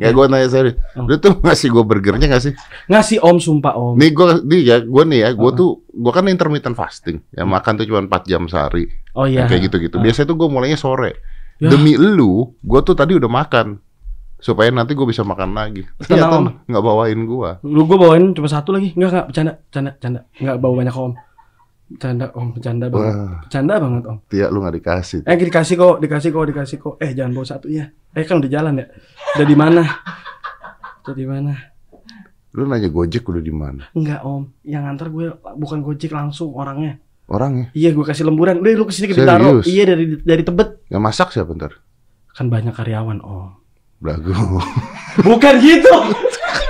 Nggak, 0.00 0.10
gue 0.10 0.24
nanya 0.26 0.48
serius. 0.50 0.76
Oh. 0.98 1.06
Lu 1.06 1.14
tuh 1.22 1.38
ngasih 1.38 1.70
gue 1.70 1.84
burgernya 1.86 2.26
nggak 2.26 2.44
sih? 2.50 2.54
Ngasih 2.90 3.18
Om 3.22 3.36
sumpah 3.38 3.74
Om. 3.78 3.94
Nih 3.94 4.10
gue, 4.10 4.26
nih 4.42 4.60
ya, 4.66 4.76
gue 4.82 5.04
nih 5.06 5.18
ya, 5.22 5.30
gue 5.34 5.50
Oh. 5.50 5.54
tuh, 5.54 5.70
gue 5.86 6.12
kan 6.12 6.26
intermittent 6.26 6.74
fasting. 6.74 7.22
Ya 7.30 7.46
makan 7.46 7.78
tuh 7.78 7.86
cuma 7.86 8.02
4 8.02 8.26
jam 8.26 8.50
sehari. 8.50 8.90
Oh 9.14 9.26
iya. 9.26 9.46
Kayak 9.46 9.70
gitu-gitu. 9.70 9.98
Ah. 9.98 10.02
Biasanya 10.02 10.26
tuh 10.34 10.36
gue 10.38 10.48
mulainya 10.50 10.78
sore. 10.78 11.14
Ya. 11.62 11.70
Demi 11.70 11.94
lu, 11.94 12.56
gue 12.58 12.80
tuh 12.82 12.96
tadi 12.96 13.14
udah 13.14 13.30
makan. 13.30 13.78
Supaya 14.40 14.72
nanti 14.72 14.96
gue 14.96 15.04
bisa 15.04 15.20
makan 15.20 15.52
lagi. 15.52 15.84
Ternyata 16.00 16.64
nggak 16.64 16.80
bawain 16.82 17.20
gue. 17.28 17.50
Lu 17.60 17.84
gue 17.84 17.98
bawain 18.00 18.32
cuma 18.32 18.48
satu 18.48 18.72
lagi. 18.72 18.96
Enggak, 18.96 19.10
enggak, 19.12 19.26
bercanda, 19.28 19.52
bercanda, 19.60 19.90
bercanda. 19.94 20.20
Enggak 20.40 20.56
bawa 20.58 20.72
banyak 20.80 20.94
Om. 20.96 21.12
Bercanda 21.90 22.30
Om, 22.30 22.54
bercanda 22.54 22.86
banget. 22.86 23.14
Wah, 23.18 23.42
Bercanda 23.42 23.74
banget 23.82 24.02
Om. 24.06 24.18
Tia 24.30 24.46
lu 24.46 24.62
nggak 24.62 24.76
dikasih. 24.78 25.20
Eh 25.26 25.34
dikasih 25.34 25.74
kok, 25.74 25.96
dikasih 25.98 26.30
kok, 26.30 26.44
dikasih 26.46 26.76
kok. 26.78 26.94
Eh 27.02 27.10
jangan 27.18 27.34
bawa 27.34 27.46
satu 27.50 27.66
ya. 27.66 27.90
Eh 28.14 28.22
kan 28.22 28.38
udah 28.38 28.50
jalan 28.50 28.78
ya. 28.78 28.86
Udah 29.34 29.46
di 29.50 29.56
mana? 29.58 29.82
Udah 31.02 31.16
di 31.18 31.26
mana? 31.26 31.52
Lu 32.54 32.62
nanya 32.70 32.86
Gojek 32.90 33.26
udah 33.26 33.42
di 33.42 33.50
mana? 33.50 33.90
Enggak 33.90 34.22
Om. 34.22 34.42
Yang 34.62 34.82
nganter 34.86 35.08
gue 35.10 35.26
bukan 35.58 35.78
Gojek 35.82 36.14
langsung 36.14 36.54
orangnya. 36.54 37.02
Orangnya. 37.26 37.74
Iya 37.74 37.90
gue 37.90 38.04
kasih 38.06 38.22
lemburan. 38.22 38.62
Udah 38.62 38.70
lu 38.70 38.86
ke 38.86 38.94
sini 38.94 39.10
ke 39.10 39.18
Bintaro. 39.18 39.58
Serius? 39.58 39.66
Iya 39.66 39.82
dari 39.90 40.04
dari 40.22 40.42
Tebet. 40.46 40.86
Yang 40.94 41.02
masak 41.02 41.28
siapa 41.34 41.50
ntar? 41.58 41.74
Kan 42.38 42.46
banyak 42.54 42.70
karyawan 42.70 43.18
Om. 43.18 43.50
Belagu. 43.98 44.30
Bukan 45.26 45.54
gitu. 45.58 45.94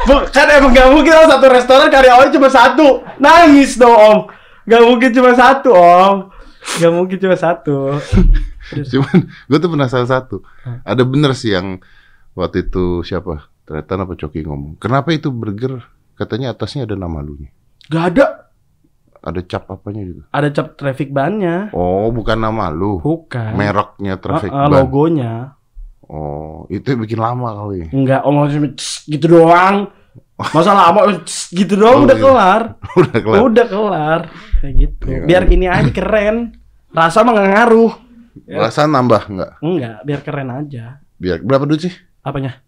Bukan 0.08 0.46
emang 0.48 0.72
gak 0.72 0.88
mungkin 0.96 1.12
om 1.12 1.28
satu 1.28 1.46
restoran 1.52 1.92
karyawannya 1.92 2.32
cuma 2.32 2.48
satu. 2.48 3.04
Nangis 3.20 3.76
dong 3.76 3.92
om. 3.92 4.18
Gak 4.70 4.82
mungkin 4.86 5.10
cuma 5.10 5.34
satu 5.34 5.70
om. 5.74 6.16
Gak 6.78 6.92
mungkin 6.94 7.18
cuma 7.18 7.34
satu. 7.34 7.98
Cuman 8.94 9.26
gue 9.26 9.58
tuh 9.58 9.70
penasaran 9.70 10.06
satu. 10.06 10.46
Ada 10.86 11.02
bener 11.02 11.34
sih 11.34 11.50
yang 11.50 11.82
waktu 12.38 12.70
itu 12.70 13.02
siapa? 13.02 13.50
Ternyata 13.66 14.06
apa 14.06 14.14
Coki 14.14 14.46
ngomong. 14.46 14.78
Kenapa 14.78 15.10
itu 15.10 15.34
burger 15.34 15.82
katanya 16.14 16.54
atasnya 16.54 16.86
ada 16.86 16.94
nama 16.94 17.18
lu 17.18 17.34
nih? 17.42 17.50
Gak 17.90 18.04
ada. 18.14 18.26
Ada 19.20 19.40
cap 19.44 19.68
apanya 19.68 20.06
gitu? 20.06 20.22
Ada 20.30 20.48
cap 20.54 20.78
traffic 20.78 21.10
bannya. 21.10 21.74
Oh, 21.74 22.08
bukan 22.14 22.38
nama 22.40 22.70
lu. 22.70 23.02
Bukan. 23.02 23.52
Mereknya 23.58 24.16
traffic 24.22 24.54
ban. 24.54 24.70
logonya. 24.70 25.58
Oh, 26.10 26.66
itu 26.70 26.94
yang 26.94 27.02
bikin 27.06 27.20
lama 27.22 27.54
kali. 27.54 27.90
Enggak 27.94 28.26
om 28.26 28.42
cuma 28.50 28.68
"Tss," 28.74 29.06
gitu 29.06 29.26
doang. 29.30 29.90
Masa 30.56 30.72
lama 30.72 31.00
"Cs," 31.22 31.52
gitu 31.52 31.76
doang 31.76 32.02
Oh, 32.02 32.06
udah 32.08 32.16
iya. 32.16 32.24
kelar. 32.24 32.62
Udah 33.00 33.18
kelar. 33.20 33.40
Udah 33.42 33.66
kelar. 33.66 34.20
Kayak 34.58 34.74
gitu. 34.76 35.04
Iya. 35.08 35.22
Biar 35.24 35.42
ini 35.48 35.66
aja 35.66 35.90
keren. 35.98 36.36
Rasa 36.90 37.22
mah 37.22 37.34
ngaruh. 37.36 37.92
Ya. 38.46 38.58
Rasa 38.62 38.84
nambah 38.84 39.22
nggak? 39.26 39.52
Enggak, 39.60 39.98
biar 40.02 40.20
keren 40.20 40.48
aja. 40.50 40.84
Biar 41.16 41.38
berapa 41.40 41.64
duit 41.64 41.84
sih? 41.84 41.94
Apanya? 42.20 42.58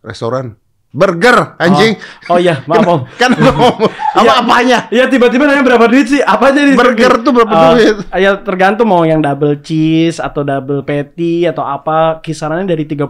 Restoran. 0.00 0.56
Burger, 0.88 1.52
anjing. 1.60 2.00
Oh, 2.32 2.34
oh 2.34 2.38
iya, 2.40 2.64
maaf 2.64 2.80
Om. 2.80 3.00
Kan 3.20 3.36
ngomong 3.36 3.92
apa 3.92 4.32
apanya? 4.40 4.88
Iya 4.88 5.04
tiba-tiba 5.04 5.44
nanya 5.44 5.60
berapa 5.60 5.84
duit 5.84 6.08
sih? 6.08 6.24
Apa 6.24 6.48
aja 6.48 6.64
nih? 6.64 6.80
Burger 6.80 7.20
tuh 7.20 7.36
berapa 7.36 7.52
Eh, 7.52 7.60
duit? 7.76 7.96
Ya 8.16 8.40
tergantung 8.40 8.88
mau 8.88 9.04
yang 9.04 9.20
double 9.20 9.60
cheese 9.60 10.16
atau 10.16 10.40
double 10.40 10.80
patty 10.82 11.44
atau 11.44 11.60
apa 11.60 12.24
kisarannya 12.24 12.72
dari 12.72 12.88
30 12.88 13.04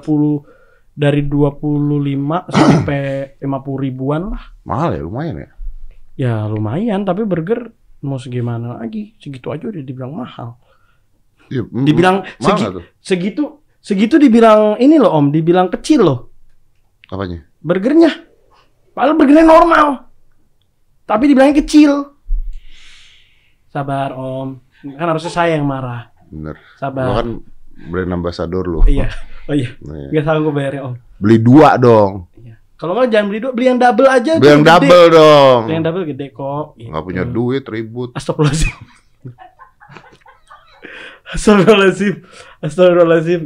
dari 0.99 1.23
25 1.23 1.55
sampai 2.51 3.03
50 3.39 3.47
ribuan 3.81 4.35
lah. 4.35 4.43
Mahal 4.65 4.99
ya, 4.99 5.01
lumayan 5.01 5.37
ya. 5.39 5.51
Ya 6.19 6.35
lumayan 6.45 7.07
tapi 7.07 7.23
burger 7.23 7.71
mau 8.01 8.19
segimana 8.19 8.75
lagi 8.77 9.15
segitu 9.17 9.49
aja 9.49 9.71
udah 9.71 9.79
dibilang 9.81 10.11
mahal. 10.13 10.59
Mm, 11.49 11.87
Dibilang 11.87 12.17
mahal 12.37 12.59
segi- 12.59 12.75
tuh? 12.75 12.85
segitu 13.01 13.43
segitu 13.79 14.15
dibilang 14.19 14.77
ini 14.77 14.99
loh 14.99 15.15
Om, 15.15 15.31
dibilang 15.31 15.71
kecil 15.71 16.03
loh 16.03 16.19
Apanya? 17.07 17.41
burgernya. 17.59 18.11
Padahal 18.91 19.15
burgernya 19.15 19.47
normal. 19.47 19.87
Tapi 21.05 21.25
dibilangnya 21.25 21.63
kecil. 21.63 22.19
Sabar 23.69 24.13
Om. 24.13 24.59
Kan 24.93 25.07
harusnya 25.09 25.31
saya 25.31 25.55
yang 25.55 25.65
marah. 25.65 26.11
Bener. 26.27 26.59
Sabar. 26.77 27.07
Lu 27.07 27.15
kan 27.15 27.29
brand 27.87 28.11
ambassador 28.11 28.67
lu. 28.67 28.81
Iya. 28.85 29.07
Oh 29.47 29.55
iya. 29.55 29.71
Nih. 29.79 30.19
Gak 30.19 30.25
sanggup 30.27 30.53
bayarnya 30.53 30.83
Om. 30.91 30.95
Beli 31.23 31.39
dua 31.39 31.79
dong. 31.79 32.27
Iya. 32.35 32.59
Kalau 32.79 32.93
nggak 32.95 33.11
jangan 33.11 33.27
beli 33.31 33.41
dua, 33.43 33.53
beli 33.55 33.67
yang 33.71 33.79
double 33.79 34.09
aja. 34.11 34.33
Beli 34.39 34.51
yang 34.51 34.65
gede. 34.67 34.71
double 34.75 35.07
dong. 35.15 35.61
Beli 35.67 35.75
yang 35.79 35.87
double 35.87 36.05
gede 36.07 36.27
kok. 36.35 36.67
Gitu. 36.75 36.91
Nggak 36.91 37.05
punya 37.07 37.23
duit, 37.27 37.65
ribut. 37.71 38.11
Astagfirullahaladzim. 38.15 38.75
Astagfirullahaladzim. 41.35 42.15
Astagfirullahaladzim. 42.63 43.41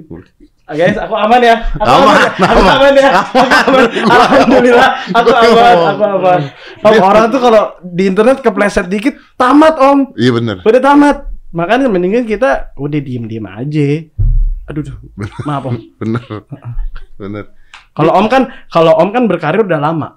Ah, 0.62 0.78
guys, 0.78 0.94
aku 0.94 1.14
aman 1.18 1.40
ya. 1.42 1.56
Aku 1.74 1.90
Aman, 1.90 2.16
aman, 2.16 2.22
ya. 2.22 2.38
Aku 2.38 2.54
aman. 2.54 2.76
aman 2.78 2.94
ya. 2.94 3.10
Aku 3.18 3.38
aman. 3.42 3.84
Alhamdulillah. 4.06 4.90
Aku 5.10 5.30
aman. 5.34 5.76
Aku 5.90 6.02
aman. 6.06 6.40
Om, 6.86 6.94
orang 7.02 7.24
tuh 7.34 7.40
kalau 7.42 7.62
di 7.82 8.02
internet 8.06 8.38
kepleset 8.40 8.86
dikit 8.86 9.18
tamat 9.34 9.74
om. 9.82 10.14
Iya 10.14 10.30
bener. 10.38 10.56
Udah 10.62 10.82
tamat. 10.82 11.16
Makanya 11.52 11.88
mendingan 11.88 12.24
kita 12.24 12.72
udah 12.74 13.00
diem-diem 13.00 13.44
aja. 13.44 13.88
Aduh, 14.68 14.82
duh. 14.82 14.96
maaf 15.44 15.68
om. 15.68 15.76
Bener. 16.00 16.24
Bener. 17.20 17.44
Kalau 17.92 18.12
om 18.16 18.26
kan, 18.26 18.48
kalau 18.72 18.96
om 18.96 19.12
kan 19.12 19.28
berkarir 19.28 19.62
udah 19.62 19.80
lama, 19.80 20.16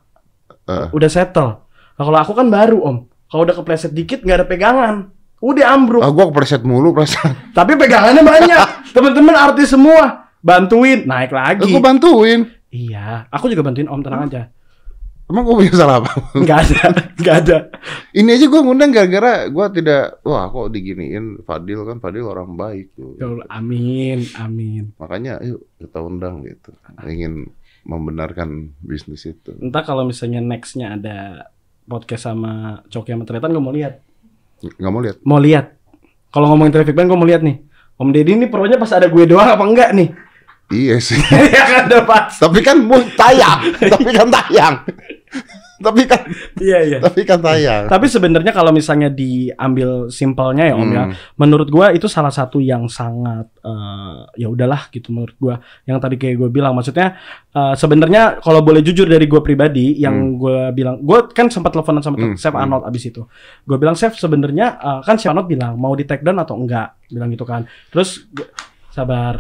Eh, 0.65 0.89
udah 0.89 1.05
settle. 1.05 1.61
Nah, 1.93 2.03
kalau 2.03 2.17
aku 2.17 2.33
kan 2.33 2.49
baru 2.49 2.79
om. 2.81 2.97
Kalau 3.29 3.45
udah 3.45 3.53
kepleset 3.53 3.93
dikit 3.93 4.25
nggak 4.25 4.41
ada 4.41 4.47
pegangan, 4.49 4.95
udah 5.37 5.65
ambruk. 5.77 6.01
ah, 6.01 6.09
gua 6.09 6.33
kepreset 6.33 6.65
mulu 6.65 6.89
perasaan. 6.89 7.37
Tapi 7.57 7.77
pegangannya 7.77 8.25
banyak. 8.25 8.89
Teman-teman 8.89 9.35
artis 9.37 9.69
semua 9.69 10.25
bantuin 10.41 11.05
naik 11.05 11.29
lagi. 11.29 11.69
Aku 11.69 11.77
bantuin. 11.77 12.49
Iya, 12.73 13.29
aku 13.29 13.45
juga 13.53 13.61
bantuin 13.61 13.85
om 13.85 14.01
tenang 14.01 14.25
aja. 14.25 14.49
Emang 15.25 15.41
gua 15.41 15.57
punya 15.57 15.73
salah 15.73 16.05
apa? 16.05 16.11
Nggak 16.41 16.59
ada, 16.69 16.81
nggak 17.17 17.35
ada. 17.41 17.57
Ini 18.13 18.29
aja 18.29 18.45
gua 18.45 18.61
ngundang 18.61 18.93
gara-gara 18.93 19.49
gua 19.49 19.73
tidak, 19.73 20.21
wah 20.21 20.45
kok 20.53 20.69
diginiin 20.69 21.41
Fadil 21.41 21.81
kan 21.81 21.97
Fadil 21.97 22.29
orang 22.29 22.53
baik 22.53 22.93
tuh. 22.93 23.17
Ya 23.17 23.25
Allah, 23.25 23.45
Amin, 23.49 24.21
amin. 24.38 24.93
Makanya 25.01 25.41
yuk 25.41 25.65
kita 25.81 25.97
undang 26.05 26.45
gitu. 26.45 26.77
Ingin 27.09 27.49
membenarkan 27.85 28.73
bisnis 28.85 29.25
itu. 29.25 29.53
Entah 29.57 29.81
kalau 29.81 30.05
misalnya 30.05 30.45
nextnya 30.45 30.93
ada 30.93 31.17
podcast 31.85 32.29
sama 32.29 32.81
Coki 32.89 33.13
sama 33.13 33.25
Tretan, 33.25 33.53
gue 33.53 33.61
mau 33.61 33.73
lihat. 33.73 34.01
Nggak 34.61 34.91
mau 34.93 35.01
lihat. 35.01 35.17
Mau 35.25 35.39
lihat. 35.41 35.65
Kalau 36.33 36.51
ngomongin 36.53 36.73
traffic 36.73 36.93
ban, 36.97 37.09
gue 37.09 37.17
mau 37.17 37.25
lihat 37.29 37.41
nih. 37.45 37.61
Om 37.95 38.11
Deddy 38.11 38.35
ini 38.35 38.45
pronya 38.51 38.75
pas 38.75 38.91
ada 38.91 39.07
gue 39.07 39.23
doang 39.23 39.47
apa 39.47 39.63
enggak 39.63 39.89
nih? 39.95 40.09
Iya 40.67 40.97
sih. 40.97 41.19
ya 41.56 41.63
kan 41.65 41.84
udah. 41.88 42.25
Tapi 42.32 42.60
kan 42.60 42.78
mau 42.82 42.97
tayang. 43.13 43.60
Tapi 43.78 44.10
kan 44.10 44.28
tayang. 44.32 44.75
Tapi 45.75 46.08
kan 46.08 46.23
Iya 46.56 46.80
iya. 46.88 46.97
tapi 47.04 47.28
kan 47.28 47.38
tayang. 47.38 47.91
Tapi 47.91 48.08
sebenarnya 48.08 48.49
kalau 48.49 48.71
misalnya 48.71 49.12
diambil 49.12 50.08
simpelnya 50.08 50.71
ya 50.71 50.75
Om 50.80 50.88
ya, 50.89 51.04
Hmm. 51.06 51.13
menurut 51.36 51.67
gua 51.67 51.91
itu 51.91 52.08
salah 52.08 52.32
satu 52.32 52.63
yang 52.63 52.88
sangat 52.88 53.51
eh, 53.60 54.19
ya 54.39 54.47
udahlah 54.47 54.88
gitu 54.89 55.12
menurut 55.12 55.36
gua. 55.36 55.60
Yang 55.84 55.97
tadi 55.99 56.15
kayak 56.15 56.36
gue 56.39 56.49
bilang, 56.49 56.73
maksudnya 56.73 57.19
eh, 57.51 57.75
sebenarnya 57.75 58.39
kalau 58.39 58.63
boleh 58.63 58.80
jujur 58.80 59.04
dari 59.04 59.28
gua 59.28 59.43
pribadi, 59.43 59.99
yang 59.99 60.39
gua 60.39 60.71
bilang, 60.71 61.04
gua 61.04 61.28
kan 61.28 61.51
sempat 61.51 61.75
teleponan 61.75 61.99
sama 61.99 62.17
Hmm, 62.17 62.39
Chef 62.39 62.56
hmm. 62.56 62.63
Arnold 62.63 62.84
abis 62.88 63.12
itu. 63.12 63.28
Gua 63.67 63.75
bilang 63.75 63.93
Chef 63.93 64.15
sebenarnya 64.15 64.80
eh, 64.80 64.99
kan 65.04 65.19
Chef 65.19 65.30
Arnold 65.30 65.51
bilang 65.51 65.75
mau 65.75 65.91
di 65.91 66.08
take 66.08 66.23
down 66.23 66.39
atau 66.39 66.56
enggak, 66.56 66.95
bilang 67.12 67.28
gitu 67.30 67.43
kan. 67.43 67.67
Terus 67.91 68.23
gua- 68.32 68.47
sabar. 68.95 69.36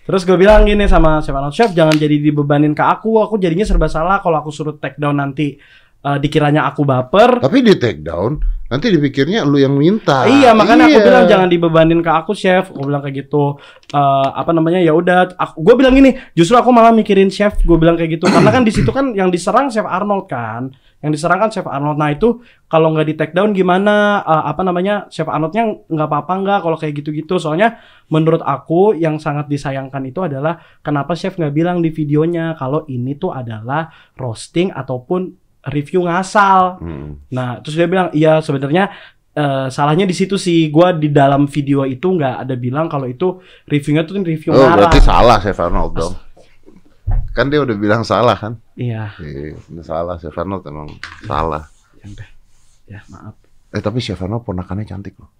Terus 0.00 0.22
gue 0.22 0.34
bilang 0.34 0.62
gini 0.62 0.86
sama 0.86 1.18
Chef 1.18 1.34
Arnold, 1.34 1.50
Chef 1.52 1.70
jangan 1.70 1.94
jadi 1.94 2.18
dibebanin 2.18 2.70
ke 2.70 2.82
aku, 2.82 3.18
aku 3.18 3.36
jadinya 3.36 3.62
serba 3.62 3.86
salah 3.86 4.18
kalau 4.18 4.38
aku 4.38 4.50
suruh 4.50 4.74
take 4.74 4.94
down 4.96 5.18
nanti 5.18 5.54
eh, 6.00 6.18
dikiranya 6.18 6.66
aku 6.66 6.82
baper. 6.82 7.38
Tapi 7.38 7.58
di 7.60 7.74
take 7.74 8.00
down 8.00 8.38
nanti 8.66 8.86
dipikirnya 8.86 9.42
lu 9.42 9.58
yang 9.58 9.74
minta. 9.74 10.24
iya, 10.24 10.54
makanya 10.54 10.86
aku 10.86 10.94
Iya. 10.94 11.04
bilang 11.04 11.24
jangan 11.26 11.48
dibebanin 11.50 12.00
ke 12.00 12.10
aku, 12.12 12.32
chef. 12.32 12.70
Aku 12.70 12.86
bilang 12.86 13.02
kayak 13.02 13.26
gitu. 13.26 13.58
Eh, 13.90 14.28
apa 14.32 14.50
namanya? 14.50 14.78
Ya 14.78 14.94
udah, 14.94 15.34
aku 15.34 15.58
gue 15.60 15.74
bilang 15.76 15.90
gini, 15.92 16.10
justru 16.32 16.54
aku 16.54 16.70
malah 16.70 16.90
mikirin 16.90 17.28
chef. 17.28 17.58
Gue 17.60 17.76
bilang 17.76 17.94
kayak 17.94 18.16
gitu 18.16 18.26
karena 18.26 18.50
kan 18.50 18.62
di 18.62 18.70
situ 18.70 18.90
kan 18.90 19.10
yang 19.12 19.28
diserang 19.28 19.68
chef 19.68 19.84
Arnold 19.84 20.26
kan. 20.26 20.70
Yang 21.00 21.16
diserang 21.16 21.40
kan 21.40 21.48
chef 21.48 21.64
Arnold. 21.64 21.96
Nah, 21.96 22.12
itu 22.12 22.44
kalau 22.68 22.92
nggak 22.92 23.06
di 23.08 23.14
take 23.16 23.32
down 23.32 23.50
gimana? 23.50 24.20
Eh, 24.20 24.44
apa 24.52 24.60
namanya? 24.60 25.08
Chef 25.08 25.24
Arnoldnya 25.24 25.64
nggak 25.88 26.08
apa-apa 26.08 26.32
nggak 26.44 26.58
kalau 26.60 26.76
kayak 26.76 27.00
gitu-gitu. 27.00 27.40
Soalnya 27.40 27.80
menurut 28.08 28.40
aku 28.40 28.92
yang 28.92 29.16
sangat 29.16 29.48
disayangkan 29.48 30.04
itu 30.04 30.20
adalah 30.20 30.60
kenapa 30.80 31.16
chef 31.16 31.40
nggak 31.40 31.56
bilang 31.56 31.80
di 31.80 31.88
videonya 31.88 32.52
kalau 32.54 32.84
ini 32.84 33.16
tuh 33.16 33.32
adalah 33.32 33.88
roasting 34.14 34.68
ataupun 34.70 35.32
review 35.72 36.04
ngasal. 36.04 36.80
Hmm. 36.80 37.20
Nah, 37.32 37.60
terus 37.64 37.76
dia 37.76 37.88
bilang, 37.88 38.12
iya 38.12 38.40
sebenarnya 38.40 38.92
eh, 39.30 39.66
salahnya 39.68 40.04
di 40.04 40.12
situ 40.12 40.36
sih. 40.36 40.68
Gua 40.68 40.92
di 40.92 41.08
dalam 41.08 41.48
video 41.48 41.84
itu 41.84 42.12
nggak 42.12 42.44
ada 42.44 42.54
bilang 42.56 42.92
kalau 42.92 43.08
itu 43.08 43.40
reviewnya 43.64 44.04
tuh 44.04 44.20
review 44.20 44.52
Oh, 44.52 44.58
ngarang. 44.58 44.88
berarti 44.88 45.00
salah 45.00 45.40
Chef 45.40 45.56
Arnold 45.56 45.92
dong. 45.96 46.14
Kan 47.30 47.46
dia 47.46 47.60
udah 47.60 47.74
bilang 47.74 48.02
salah 48.02 48.34
kan? 48.34 48.58
Iya, 48.74 49.14
Iya, 49.16 49.54
udah 49.68 49.84
salah 49.84 50.14
Chef 50.16 50.34
Arnold 50.34 50.64
emang 50.64 50.88
salah. 51.22 51.64
ya 51.96 52.06
udah. 52.06 52.28
Ya 52.86 53.00
maaf, 53.06 53.34
Eh 53.70 53.78
tapi 53.78 53.98
Chef 53.98 54.18
Arnold 54.18 54.42
ponakannya 54.42 54.82
cantik 54.82 55.14
loh. 55.14 55.30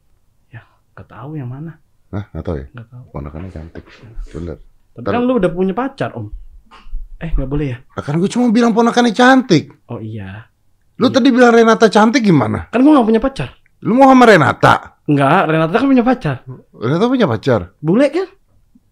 ya 0.49 0.63
nggak 0.93 1.07
tahu 1.07 1.35
yang 1.35 1.47
mana, 1.47 1.79
Hah, 2.09 2.31
nggak 2.31 2.45
tahu 2.45 2.57
ya? 2.57 2.67
nggak 2.71 2.89
tahu. 2.89 3.05
Ponakannya 3.11 3.51
cantik. 3.51 3.85
Bener. 4.31 4.57
Tapi 4.91 5.03
Ntar- 5.03 5.13
kan 5.13 5.23
lu 5.23 5.33
udah 5.37 5.51
punya 5.51 5.73
pacar 5.73 6.11
om. 6.15 6.31
Eh 7.19 7.31
nggak 7.31 7.47
boleh 7.47 7.67
ya? 7.69 7.79
Nah, 7.83 8.03
kan 8.03 8.15
gue 8.17 8.29
cuma 8.29 8.49
bilang 8.49 8.71
ponakannya 8.71 9.13
cantik. 9.13 9.71
Oh 9.87 9.99
iya. 9.99 10.47
Lu 10.97 11.09
tadi 11.09 11.29
bilang 11.29 11.51
Renata 11.51 11.89
cantik 11.89 12.21
gimana? 12.21 12.69
Kan 12.69 12.81
gua 12.81 13.01
nggak 13.01 13.09
punya 13.09 13.21
pacar. 13.21 13.49
Lu 13.81 13.93
mau 13.95 14.09
sama 14.09 14.25
Renata? 14.25 15.01
Enggak, 15.05 15.43
Renata 15.49 15.75
kan 15.75 15.87
punya 15.87 16.05
pacar. 16.05 16.37
Renata 16.71 17.05
punya 17.09 17.27
pacar? 17.27 17.61
Bule 17.81 18.07
kan? 18.09 18.29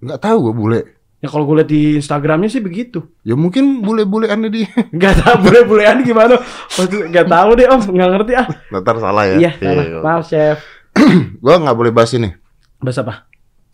Nggak 0.01 0.19
tahu 0.19 0.37
gue 0.41 0.55
bule. 0.57 0.81
Ya 1.18 1.26
kalau 1.26 1.50
gue 1.50 1.59
liat 1.59 1.70
di 1.70 1.98
Instagramnya 1.98 2.46
sih 2.46 2.62
begitu. 2.62 3.02
Ya 3.26 3.35
mungkin 3.35 3.83
bule-buleannya 3.83 4.50
dia. 4.50 4.70
Nggak 4.96 5.14
tahu 5.26 5.37
bule-bulean 5.50 6.07
gimana. 6.07 6.38
Nggak 6.78 7.26
tahu 7.26 7.50
deh 7.59 7.66
om, 7.66 7.81
nggak 7.83 8.11
ngerti 8.16 8.33
ah. 8.38 8.46
Ntar 8.70 8.96
salah 9.02 9.24
ya? 9.26 9.37
Iya, 9.37 9.50
salah. 9.59 9.85
maaf 10.02 10.22
chef. 10.24 10.59
Gue 11.44 11.54
nggak 11.59 11.76
boleh 11.76 11.92
bahas 11.92 12.14
ini. 12.14 12.33
Bahasa 12.78 13.02
apa? 13.02 13.28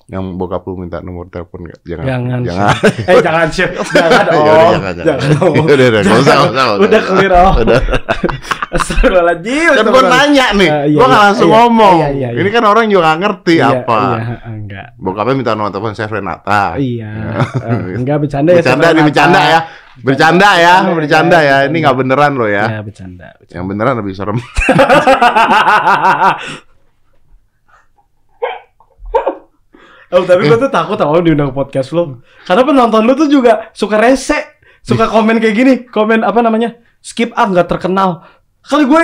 Yang 0.05 0.25
bokap 0.37 0.62
lu 0.64 0.77
minta 0.77 1.01
nomor 1.01 1.27
telepon 1.27 1.64
nggak? 1.64 1.81
Jangan. 1.83 2.05
Jangan. 2.05 2.38
Jangan. 2.45 2.75
Eh 3.09 3.19
jangan 3.19 3.47
chef. 3.49 3.71
Jangan 3.88 4.25
Ya 4.25 4.33
om. 4.33 4.45
udah, 4.45 4.67
jangan, 4.69 4.93
jangan. 4.95 5.07
Jangan 5.09 5.31
om. 5.40 5.55
Udah, 5.57 5.75
udah, 5.75 5.88
nggak 5.88 6.05
usah, 6.05 6.19
usah, 6.21 6.37
nggak 6.45 6.67
Udah 6.77 7.01
usah. 7.01 7.03
clear 7.09 7.33
om. 7.33 7.55
Udah. 7.59 7.81
Astagfirullahaladzim. 8.75 9.71
Kan 9.71 9.87
gue 9.87 10.03
nanya 10.05 10.47
nih, 10.53 10.69
Ah, 10.69 10.83
iya, 10.83 10.93
gue 10.93 11.07
nggak 11.07 11.14
iya, 11.14 11.25
langsung 11.25 11.49
iya, 11.49 11.57
ngomong. 11.57 11.97
iya, 11.97 12.09
iya, 12.11 12.29
iya. 12.29 12.40
Ini 12.43 12.49
kan 12.51 12.62
orang 12.64 12.85
juga 12.85 13.03
nggak 13.07 13.19
ngerti 13.19 13.55
Iya, 13.55 13.67
apa. 13.71 13.99
Iya, 14.03 14.37
enggak. 14.45 14.87
Bokapnya 14.97 15.35
minta 15.35 15.53
nomor 15.55 15.71
telepon 15.71 15.95
Chef 15.95 16.11
Renata. 16.11 16.62
Iya. 16.77 17.11
Eh, 17.64 17.97
enggak 17.97 18.19
bercanda 18.21 18.51
ya. 18.51 18.59
Bercanda 18.61 18.87
nih, 18.90 19.03
bercanda 19.05 19.40
ya. 19.40 19.61
Bercanda 19.97 20.49
ya, 20.59 20.75
Bercanda, 20.90 21.38
ya. 21.38 21.57
Ini 21.64 21.77
nggak 21.81 21.97
beneran 21.97 22.33
loh 22.35 22.45
Ya, 22.45 22.67
ya. 22.69 22.83
bercanda. 22.83 23.31
bercanda. 23.38 23.55
Yang 23.55 23.64
beneran 23.64 23.95
lebih 23.97 24.12
serem. 24.12 24.38
Oh, 30.14 30.22
tapi 30.22 30.46
gue 30.46 30.55
tuh 30.55 30.70
takut 30.70 30.94
tau 30.94 31.18
diundang 31.18 31.50
podcast 31.50 31.90
lo. 31.90 32.22
Karena 32.46 32.62
penonton 32.62 33.03
lu 33.03 33.18
tuh 33.18 33.27
juga 33.27 33.74
suka 33.74 33.98
rese. 33.98 34.62
Suka 34.87 35.11
komen 35.11 35.42
kayak 35.42 35.55
gini. 35.59 35.74
Komen 35.90 36.22
apa 36.22 36.38
namanya? 36.38 36.79
Skip 37.03 37.35
ah, 37.35 37.50
nggak 37.50 37.66
terkenal. 37.66 38.22
Kali 38.62 38.87
gue 38.87 39.03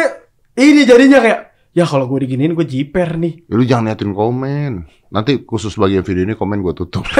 ini 0.62 0.86
jadinya 0.86 1.18
kayak, 1.18 1.40
ya 1.74 1.82
kalau 1.82 2.06
gue 2.06 2.30
diginiin 2.30 2.54
gue 2.54 2.62
jiper 2.62 3.18
nih. 3.18 3.42
Ya, 3.50 3.54
lu 3.58 3.64
jangan 3.66 3.90
liatin 3.90 4.14
komen. 4.14 4.86
Nanti 5.10 5.42
khusus 5.42 5.74
bagian 5.74 6.06
video 6.06 6.22
ini 6.22 6.38
komen 6.38 6.62
gue 6.62 6.74
tutup. 6.78 7.02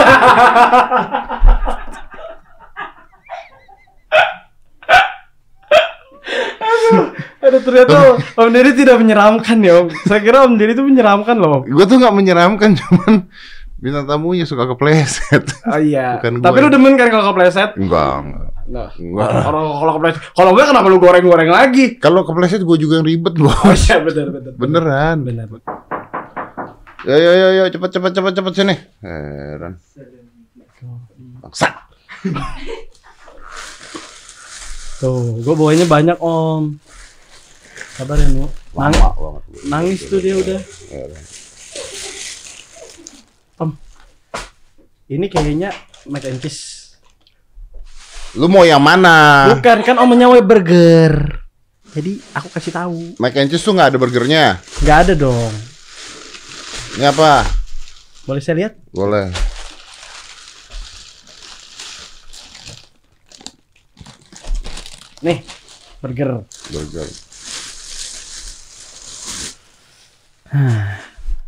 Aduh 7.41 7.61
ternyata 7.65 8.21
Om 8.41 8.49
Deddy 8.53 8.73
tidak 8.85 9.01
menyeramkan 9.01 9.59
ya 9.65 9.83
Om. 9.85 9.87
Saya 10.05 10.21
kira 10.21 10.45
Om 10.45 10.61
Deddy 10.61 10.77
itu 10.77 10.85
menyeramkan 10.85 11.37
loh. 11.41 11.65
Gue 11.65 11.85
tuh 11.89 11.97
nggak 11.97 12.15
menyeramkan, 12.15 12.77
cuman 12.81 13.27
bintang 13.81 14.05
tamunya 14.05 14.45
suka 14.45 14.69
kepleset. 14.69 15.45
Oh 15.67 15.77
iya. 15.77 16.15
Bukan 16.21 16.39
Tapi 16.39 16.53
gue. 16.55 16.65
lu 16.65 16.71
demen 16.71 16.95
kan 16.95 17.09
kalau 17.09 17.33
kepleset? 17.33 17.75
Enggak, 17.75 18.13
enggak. 18.23 18.49
Nah, 18.71 18.87
Enggak. 18.95 19.31
kalau 19.43 19.65
kalau 19.77 19.93
kepleset, 19.97 20.21
kalau 20.31 20.51
enggak 20.53 20.67
kenapa 20.69 20.87
lu 20.87 20.99
goreng-goreng 20.99 21.51
lagi? 21.51 21.97
Kalau 21.97 22.23
kepleset 22.23 22.61
gue 22.61 22.77
juga 22.77 23.01
yang 23.01 23.07
ribet, 23.07 23.35
Oh 23.35 23.49
bos. 23.49 23.81
iya 23.83 23.99
benar 23.99 24.27
benar. 24.31 24.53
Beneran. 24.55 25.17
Benar. 25.25 25.47
Yo 27.01 27.17
yo 27.17 27.33
yo 27.33 27.49
yo 27.57 27.65
cepet 27.67 27.91
cepet 27.91 28.13
cepet 28.13 28.33
cepet 28.37 28.53
sini. 28.55 28.77
Heran. 29.01 29.81
Bangsat. 31.41 31.73
Tuh, 35.01 35.41
gue 35.41 35.55
bawanya 35.57 35.89
banyak 35.89 36.21
Om. 36.21 36.77
Sabar 37.97 38.17
ya 38.17 38.29
Nu. 38.29 38.45
Nang 38.77 38.93
nangis 39.67 40.05
tuh 40.07 40.21
dia 40.21 40.37
udah. 40.37 40.61
Heran. 40.93 41.25
Om. 43.61 43.77
Ini 45.13 45.29
kayaknya 45.29 45.69
mac 46.09 46.25
and 46.25 46.41
cheese. 46.41 46.97
Lu 48.33 48.49
mau 48.49 48.65
yang 48.65 48.81
mana? 48.81 49.53
Bukan 49.53 49.85
kan 49.85 50.01
Om 50.01 50.17
nyawa 50.17 50.41
burger. 50.41 51.45
Jadi 51.93 52.25
aku 52.33 52.49
kasih 52.49 52.73
tahu. 52.73 53.21
Mac 53.21 53.37
and 53.37 53.53
cheese 53.53 53.61
tuh 53.61 53.77
nggak 53.77 53.93
ada 53.93 53.99
burgernya. 54.01 54.65
Nggak 54.81 54.99
ada 55.05 55.13
dong. 55.13 55.53
Ini 56.97 57.13
apa? 57.13 57.45
Boleh 58.25 58.41
saya 58.41 58.65
lihat? 58.65 58.81
Boleh. 58.97 59.29
Nih, 65.21 65.45
burger. 66.01 66.49
Burger. 66.73 67.09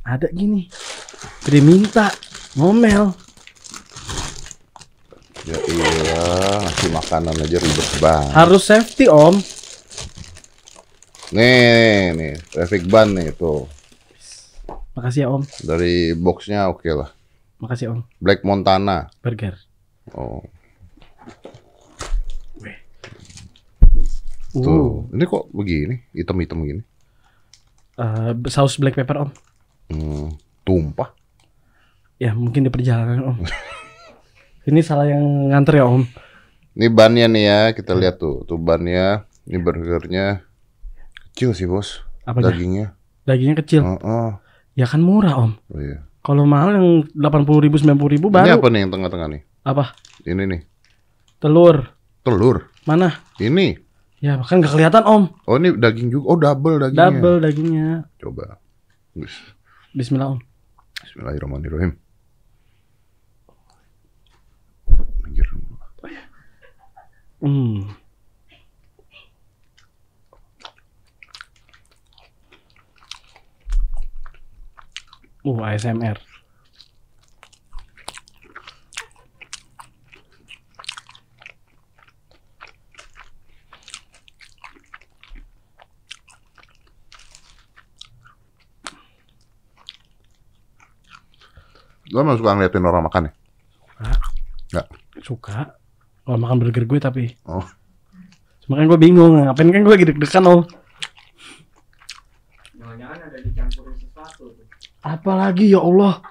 Ada 0.04 0.28
gini. 0.28 0.68
Minta 1.50 2.14
ngomel. 2.54 3.10
Ya 5.42 5.58
iya, 5.58 6.22
ngasih 6.62 6.90
makanan 6.94 7.34
aja 7.34 7.58
ribet 7.58 7.88
banget. 7.98 8.30
Harus 8.30 8.62
safety 8.62 9.10
Om. 9.10 9.42
Nih, 11.34 12.14
nih, 12.14 12.34
traffic 12.52 12.86
ban 12.86 13.10
nih 13.10 13.34
tuh. 13.34 13.66
Makasih 14.94 15.26
ya 15.26 15.28
Om. 15.34 15.42
Dari 15.66 16.14
boxnya 16.14 16.70
oke 16.70 16.86
lah. 16.94 17.10
Makasih 17.58 17.90
Om. 17.90 18.00
Black 18.22 18.46
Montana. 18.46 19.10
Burger. 19.18 19.58
Oh, 20.14 20.42
Uh, 24.52 24.60
tuh. 24.60 25.08
Ini 25.16 25.24
kok 25.24 25.48
begini, 25.56 25.96
hitam-hitam 26.12 26.60
gini. 26.60 26.84
eh, 27.96 28.36
saus 28.52 28.76
black 28.76 29.00
pepper 29.00 29.24
Om. 29.24 29.30
Hmm, 29.88 30.28
tumpah. 30.60 31.08
Ya 32.22 32.30
mungkin 32.32 32.62
di 32.62 32.70
perjalanan 32.70 33.34
Om. 33.34 33.36
Ini 34.70 34.78
salah 34.78 35.10
yang 35.10 35.50
nganter 35.50 35.82
ya 35.82 35.90
Om. 35.90 36.06
Ini 36.72 36.86
bannya 36.88 37.26
nih 37.26 37.44
ya, 37.44 37.60
kita 37.74 37.98
lihat 37.98 38.16
tuh. 38.16 38.46
Tuh 38.46 38.56
bannya, 38.56 39.26
ini 39.44 39.58
burgernya 39.58 40.46
kecil 41.34 41.50
sih 41.52 41.66
bos. 41.66 42.00
Apanya? 42.22 42.54
Dagingnya. 42.54 42.86
Dagingnya 43.26 43.56
kecil. 43.58 43.82
Oh, 43.82 44.38
Ya 44.72 44.86
kan 44.86 45.02
murah 45.02 45.34
Om. 45.36 45.52
oh 45.68 45.80
iya. 45.82 46.06
Kalau 46.22 46.46
mahal 46.46 46.78
yang 46.78 46.88
80 47.12 47.66
ribu 47.66 47.76
90 47.76 48.14
ribu 48.14 48.26
Ini 48.30 48.36
baru. 48.38 48.62
apa 48.62 48.66
nih 48.70 48.80
yang 48.86 48.92
tengah-tengah 48.94 49.28
nih? 49.34 49.42
Apa? 49.66 49.84
Ini 50.22 50.42
nih, 50.46 50.60
Telur. 51.42 51.90
telur. 52.22 52.70
Mana? 52.86 53.18
Ini. 53.42 53.74
Ya 54.22 54.38
kan 54.38 54.62
nggak 54.62 54.70
kelihatan 54.70 55.02
Om. 55.02 55.22
Oh 55.50 55.58
ini 55.58 55.74
daging 55.74 56.14
juga. 56.14 56.24
Oh 56.30 56.38
double 56.38 56.78
dagingnya. 56.78 57.02
Double 57.10 57.36
dagingnya. 57.42 57.88
Coba. 58.22 58.62
Bis- 59.18 59.50
Bismillah 59.90 60.38
Om. 60.38 60.40
Bismillahirrahmanirrahim. 61.02 61.98
Minggir 65.26 65.46
dulu. 65.50 65.74
Hmm. 67.42 67.90
Uh, 75.42 75.58
ASMR. 75.66 76.22
Lo 92.14 92.22
emang 92.22 92.38
suka 92.38 92.54
ngeliatin 92.54 92.86
orang 92.86 93.02
makan 93.02 93.26
ya? 93.26 93.32
Enggak. 94.70 94.86
Suka. 95.26 95.81
Kalau 96.22 96.38
makan 96.38 96.56
burger 96.58 96.84
gue 96.86 96.98
tapi. 96.98 97.24
Oh. 97.44 97.64
Makanya 98.70 98.88
gue 98.94 99.00
bingung, 99.00 99.32
ngapain 99.36 99.68
kan 99.68 99.82
gue 99.82 99.96
deg-degan 100.06 100.46
om. 100.46 100.60
Jangan-jangan 102.78 103.18
ada 103.26 103.38
dicampurin 103.42 103.96
sesuatu 103.98 104.54
tuh. 104.54 104.66
Apalagi 105.02 105.66
ya 105.68 105.82
Allah. 105.82 106.22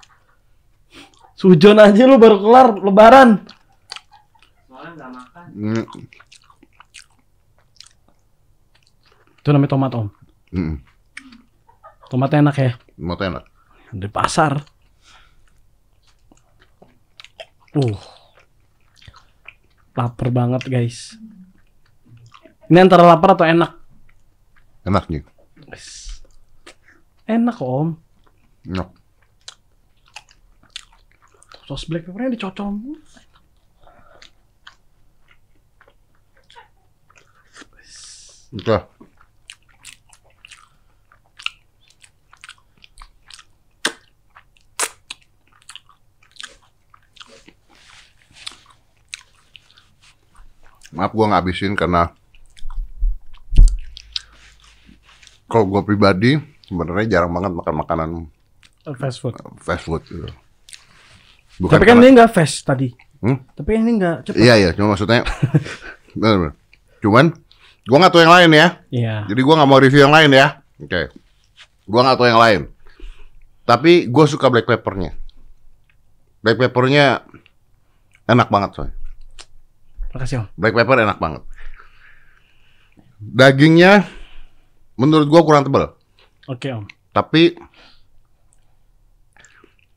Sujon 1.36 1.76
aja 1.76 2.06
lu 2.06 2.16
baru 2.16 2.38
kelar 2.40 2.68
lebaran. 2.80 3.30
Soalnya 4.70 4.92
nggak 4.96 5.10
makan. 5.12 5.46
Mm, 5.52 5.86
Itu 9.42 9.50
namanya 9.50 9.72
tomat 9.74 9.92
om. 9.98 10.08
mm, 10.54 10.76
Tomatnya 12.08 12.40
enak 12.46 12.56
ya. 12.56 12.72
mau 12.96 13.18
enak. 13.18 13.44
Di 13.92 14.08
pasar. 14.08 14.62
Uh. 17.74 18.21
Lapar 19.92 20.28
banget 20.32 20.64
guys. 20.72 21.20
Ini 22.72 22.88
antara 22.88 23.04
lapar 23.04 23.36
atau 23.36 23.44
enak? 23.44 23.76
Enak 24.88 25.12
nih. 25.12 25.24
Enak 27.28 27.58
om. 27.60 28.00
Enak. 28.64 28.90
Sos 31.68 31.88
black 31.88 32.08
peppernya 32.08 32.36
dicocol. 32.36 33.00
Udah. 38.52 38.84
Maaf 50.92 51.12
gua 51.12 51.26
nggak 51.28 51.42
habisin 51.42 51.74
karena 51.74 52.12
kalau 55.48 55.68
gua 55.68 55.82
pribadi 55.84 56.40
sebenarnya 56.64 57.20
jarang 57.20 57.32
banget 57.32 57.52
makan 57.52 57.76
makanan 57.78 58.10
Fast 58.98 59.22
food. 59.22 59.38
fast 59.62 59.86
food 59.86 60.02
gitu. 60.04 60.26
Bukan 61.62 61.78
Tapi 61.78 61.86
kan 61.86 61.96
karena- 61.96 62.02
ini 62.02 62.12
enggak 62.12 62.32
fast 62.32 62.66
tadi. 62.66 62.90
Hmm? 63.22 63.38
Tapi 63.54 63.78
ini 63.78 63.92
enggak 63.94 64.26
cepet. 64.26 64.42
Iya 64.42 64.54
iya, 64.58 64.70
cuma 64.74 64.96
maksudnya 64.96 65.22
bener, 66.18 66.36
bener. 66.42 66.54
Cuman 67.00 67.26
gua 67.86 67.98
nggak 68.02 68.12
tahu 68.12 68.24
yang 68.26 68.34
lain 68.34 68.52
ya. 68.52 68.68
Iya. 68.90 69.16
Jadi 69.30 69.42
gua 69.42 69.54
nggak 69.58 69.70
mau 69.70 69.78
review 69.78 70.02
yang 70.02 70.12
lain 70.12 70.32
ya. 70.34 70.48
Oke. 70.82 71.14
Gua 71.86 72.02
nggak 72.02 72.18
tahu 72.18 72.28
yang 72.28 72.42
lain. 72.42 72.62
Tapi 73.64 74.10
gua 74.10 74.26
suka 74.26 74.50
black 74.50 74.66
peppernya. 74.66 75.14
Black 76.42 76.58
peppernya 76.58 77.22
enak 78.26 78.50
banget 78.50 78.70
coy. 78.74 78.90
Makasih 80.12 80.44
om. 80.44 80.48
Black 80.60 80.76
pepper 80.76 80.98
enak 81.02 81.18
banget. 81.20 81.42
Dagingnya 83.22 84.06
menurut 85.00 85.28
gua 85.32 85.42
kurang 85.48 85.64
tebal. 85.64 85.96
Oke 86.52 86.68
om. 86.72 86.84
Tapi 87.16 87.56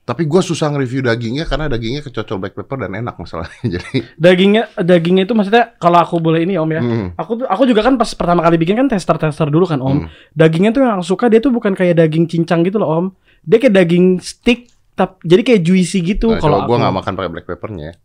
tapi 0.05 0.29
gua 0.29 0.45
susah 0.45 0.69
nge-review 0.69 1.01
dagingnya 1.01 1.49
karena 1.49 1.65
dagingnya 1.65 2.05
kecocol 2.05 2.37
black 2.37 2.53
pepper 2.53 2.77
dan 2.77 2.93
enak 2.93 3.17
masalahnya. 3.17 3.57
Jadi 3.81 4.05
Dagingnya 4.21 4.69
dagingnya 4.77 5.25
itu 5.25 5.33
maksudnya 5.33 5.73
kalau 5.81 5.99
aku 6.05 6.21
boleh 6.21 6.45
ini 6.45 6.61
om 6.61 6.69
ya. 6.69 6.85
Hmm. 6.85 7.17
Aku 7.17 7.41
tuh 7.41 7.47
aku 7.49 7.65
juga 7.65 7.81
kan 7.81 7.97
pas 7.97 8.13
pertama 8.13 8.45
kali 8.45 8.61
bikin 8.61 8.77
kan 8.77 8.87
tester-tester 8.93 9.49
dulu 9.49 9.65
kan 9.65 9.81
om. 9.81 10.05
Hmm. 10.05 10.13
Dagingnya 10.37 10.77
tuh 10.77 10.85
yang 10.85 11.01
aku 11.01 11.17
suka 11.17 11.33
dia 11.33 11.41
tuh 11.41 11.51
bukan 11.51 11.73
kayak 11.73 11.97
daging 11.97 12.29
cincang 12.29 12.63
gitu 12.63 12.77
loh 12.77 12.89
om. 12.93 13.07
Dia 13.49 13.57
kayak 13.57 13.75
daging 13.81 14.21
stick 14.21 14.69
tap, 14.95 15.19
jadi 15.27 15.43
kayak 15.43 15.61
juicy 15.67 15.99
gitu 16.05 16.31
nah, 16.31 16.39
kalau 16.39 16.69
gua 16.69 16.77
nggak 16.79 16.95
makan 17.03 17.13
pakai 17.19 17.31
black 17.33 17.47
peppernya. 17.49 17.97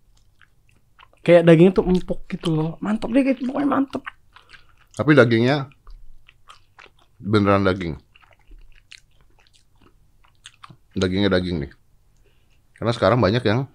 Ya. 1.20 1.26
Kayak 1.26 1.44
dagingnya 1.52 1.74
tuh 1.76 1.86
empuk 1.86 2.20
gitu 2.32 2.50
loh. 2.56 2.72
Mantap 2.80 3.12
deh 3.12 3.22
kayak 3.22 3.44
pokoknya 3.44 3.68
mantep. 3.68 4.04
Tapi 4.96 5.12
dagingnya 5.16 5.68
beneran 7.20 7.68
daging. 7.68 8.00
Dagingnya 10.96 11.30
daging 11.32 11.68
nih. 11.68 11.72
Karena 12.76 12.92
sekarang 12.96 13.20
banyak 13.20 13.44
yang 13.44 13.68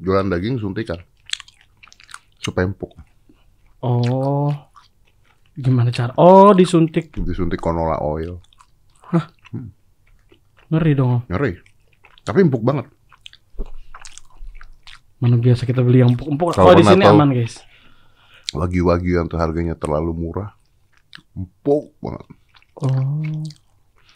jualan 0.00 0.28
daging 0.32 0.56
suntikan. 0.60 0.98
Supaya 2.40 2.64
empuk. 2.64 2.96
Oh. 3.84 4.50
Gimana 5.58 5.90
cara? 5.90 6.14
Oh, 6.16 6.54
disuntik. 6.54 7.12
Disuntik 7.18 7.58
canola 7.58 7.98
oil. 8.00 8.40
Ngeri 10.68 10.92
dong. 10.94 11.24
Ngeri. 11.28 11.56
Tapi 12.22 12.38
empuk 12.44 12.62
banget. 12.62 12.86
Mana 15.18 15.34
biasa 15.36 15.66
kita 15.66 15.82
beli 15.82 16.00
yang 16.00 16.14
empuk-empuk. 16.14 16.54
Kalau 16.54 16.74
di 16.74 16.84
sini 16.86 17.02
aman, 17.02 17.30
guys. 17.34 17.58
Wagyu-wagyu 18.54 19.18
yang 19.18 19.26
tuh 19.26 19.36
harganya 19.36 19.74
terlalu 19.74 20.14
murah. 20.14 20.54
Empuk 21.34 21.92
banget. 21.98 22.26
Oh. 22.78 23.42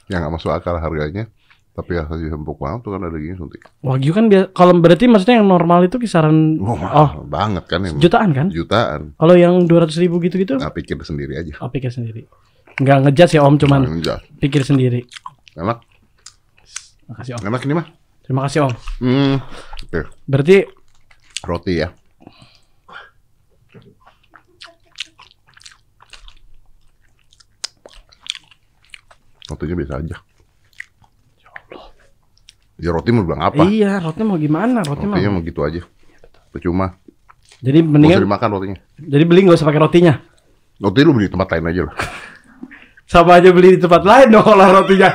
Ya 0.06 0.22
nggak 0.22 0.32
masuk 0.32 0.54
akal 0.54 0.78
harganya. 0.78 1.26
Tapi 1.72 1.96
hasilnya 1.96 2.36
empuk 2.36 2.60
banget 2.60 2.84
tuh 2.84 2.92
kan 2.92 3.00
ada 3.00 3.12
dagingnya 3.12 3.40
suntik. 3.40 3.64
Wagyu 3.80 4.12
kan 4.12 4.28
biasa 4.28 4.52
kalau 4.52 4.76
berarti 4.76 5.08
maksudnya 5.08 5.40
yang 5.40 5.48
normal 5.48 5.88
itu 5.88 5.96
kisaran 5.96 6.60
Wah, 6.60 6.68
oh, 6.68 6.76
mahal 6.76 7.04
banget 7.24 7.64
kan 7.64 7.80
ini. 7.82 7.96
jutaan 7.96 8.30
kan? 8.36 8.46
Jutaan. 8.52 9.00
Kalau 9.16 9.34
yang 9.34 9.64
200 9.64 9.88
ribu 9.96 10.20
gitu-gitu, 10.20 10.60
Nah, 10.60 10.68
pikir 10.68 11.00
sendiri 11.00 11.32
aja. 11.40 11.52
oh, 11.64 11.72
pikir 11.72 11.88
sendiri. 11.88 12.28
Nggak 12.76 13.08
ngejudge 13.08 13.34
ya 13.36 13.42
Om, 13.48 13.56
cuman 13.56 13.80
Enggak. 13.88 14.20
pikir 14.36 14.62
sendiri. 14.64 15.00
Enak. 15.56 15.80
Makasih 17.08 17.40
Om. 17.40 17.42
Enak 17.48 17.60
ini 17.64 17.72
mah. 17.72 17.86
Terima 18.20 18.40
kasih 18.44 18.58
Om. 18.68 18.72
Hmm. 19.00 19.34
Oke. 19.88 20.00
Berarti 20.28 20.56
Roti 21.42 21.74
ya. 21.83 21.90
Rotinya 29.50 29.74
biasa 29.74 29.94
aja. 29.98 30.16
Ya 32.83 32.90
roti 32.90 33.11
mau 33.14 33.22
bilang 33.22 33.42
apa? 33.46 33.62
iya, 33.70 34.02
roti 34.02 34.22
mau 34.26 34.38
gimana? 34.38 34.83
Roti 34.83 35.07
Rotinya 35.07 35.31
mau. 35.31 35.38
mau 35.38 35.46
gitu 35.46 35.61
aja. 35.62 35.83
Percuma. 36.50 36.98
Jadi 37.62 37.78
mendingan 37.78 38.26
dimakan 38.26 38.48
rotinya. 38.59 38.78
jadi 38.98 39.22
beli 39.22 39.46
nggak 39.46 39.59
usah 39.59 39.68
pakai 39.70 39.83
rotinya. 39.83 40.14
Roti 40.83 41.00
lu 41.07 41.14
beli 41.14 41.31
di 41.31 41.33
tempat 41.35 41.48
lain 41.55 41.64
aja 41.70 41.81
lah. 41.87 41.94
Sama 43.12 43.38
aja 43.38 43.50
beli 43.55 43.78
di 43.78 43.81
tempat 43.83 44.02
lain 44.02 44.35
dong 44.35 44.46
kalau 44.46 44.66
rotinya. 44.83 45.11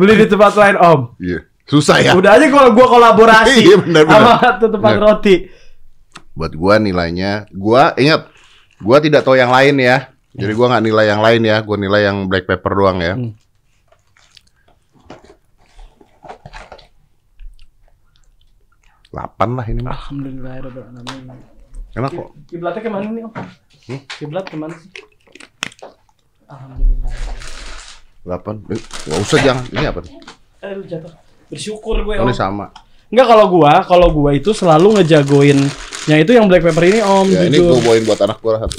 Beli 0.00 0.12
di 0.16 0.26
tempat 0.28 0.52
lain 0.56 0.76
Om. 0.80 1.00
Iya. 1.20 1.40
Susah 1.68 1.96
ya. 2.00 2.12
Udah 2.16 2.40
aja 2.40 2.46
kalau 2.48 2.72
gua 2.72 2.86
kolaborasi 2.88 3.62
Iya, 3.68 3.76
benar, 3.84 4.02
benar. 4.08 4.22
sama 4.26 4.58
tempat 4.58 4.94
roti. 4.96 5.34
Buat 6.40 6.56
gua 6.56 6.80
nilainya, 6.80 7.44
gua 7.52 7.92
ingat, 8.00 8.32
gua 8.80 8.96
tidak 8.96 9.28
tahu 9.28 9.36
yang 9.36 9.52
lain 9.52 9.76
ya. 9.76 10.08
Jadi 10.32 10.56
gua 10.56 10.72
nggak 10.72 10.84
nilai 10.88 11.04
yang 11.04 11.20
lain 11.20 11.42
ya. 11.44 11.60
Gua 11.60 11.76
nilai 11.76 12.00
yang 12.08 12.32
black 12.32 12.48
pepper 12.48 12.72
doang 12.72 13.04
ya. 13.04 13.12
Hmm. 13.12 13.36
Delapan 19.12 19.48
lah 19.52 19.66
ini 19.68 19.80
mah. 19.84 19.92
Alhamdulillah. 19.92 20.52
Enak 21.92 22.10
kok. 22.16 22.28
Kiblatnya 22.48 22.80
ke 22.80 22.88
mana 22.88 23.08
nih 23.12 23.22
Om? 23.28 23.32
Hmm? 23.36 24.00
Kiblat 24.16 24.44
ke 24.48 24.56
mana 24.56 24.74
sih? 24.80 24.90
Alhamdulillah. 26.48 27.12
Delapan. 28.24 28.54
Eh, 28.72 28.80
nggak 28.80 29.20
usah 29.28 29.38
jangan. 29.44 29.64
Ini 29.76 29.84
apa? 29.92 29.98
nih? 30.08 30.14
Eh 30.64 30.72
jatuh. 30.88 31.12
Bersyukur 31.52 32.00
gue 32.00 32.16
Oh, 32.16 32.24
ini 32.24 32.32
sama. 32.32 32.72
Enggak 33.12 33.26
kalau 33.28 33.46
gua, 33.52 33.72
kalau 33.84 34.08
gua 34.08 34.30
itu 34.32 34.56
selalu 34.56 35.02
ngejagoin 35.02 35.68
yang 36.08 36.18
itu 36.20 36.32
yang 36.32 36.46
black 36.48 36.64
pepper 36.64 36.84
ini 36.86 37.00
Om, 37.02 37.26
Ya, 37.28 37.44
ini 37.44 37.56
jujur. 37.58 37.76
gua 37.76 37.92
bawain 37.92 38.04
buat 38.08 38.20
anak 38.20 38.38
gua 38.40 38.52
lah. 38.56 38.70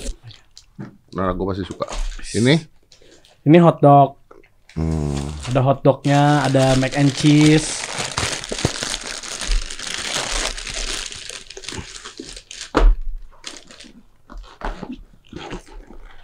Nah, 1.11 1.29
gua 1.35 1.53
pasti 1.53 1.63
suka. 1.67 1.85
Ini? 2.33 2.55
Ini 3.45 3.57
hotdog. 3.59 4.17
Hmm. 4.73 5.27
Ada 5.51 5.61
hotdognya, 5.61 6.21
ada 6.47 6.79
mac 6.79 6.95
and 6.95 7.11
cheese. 7.11 7.83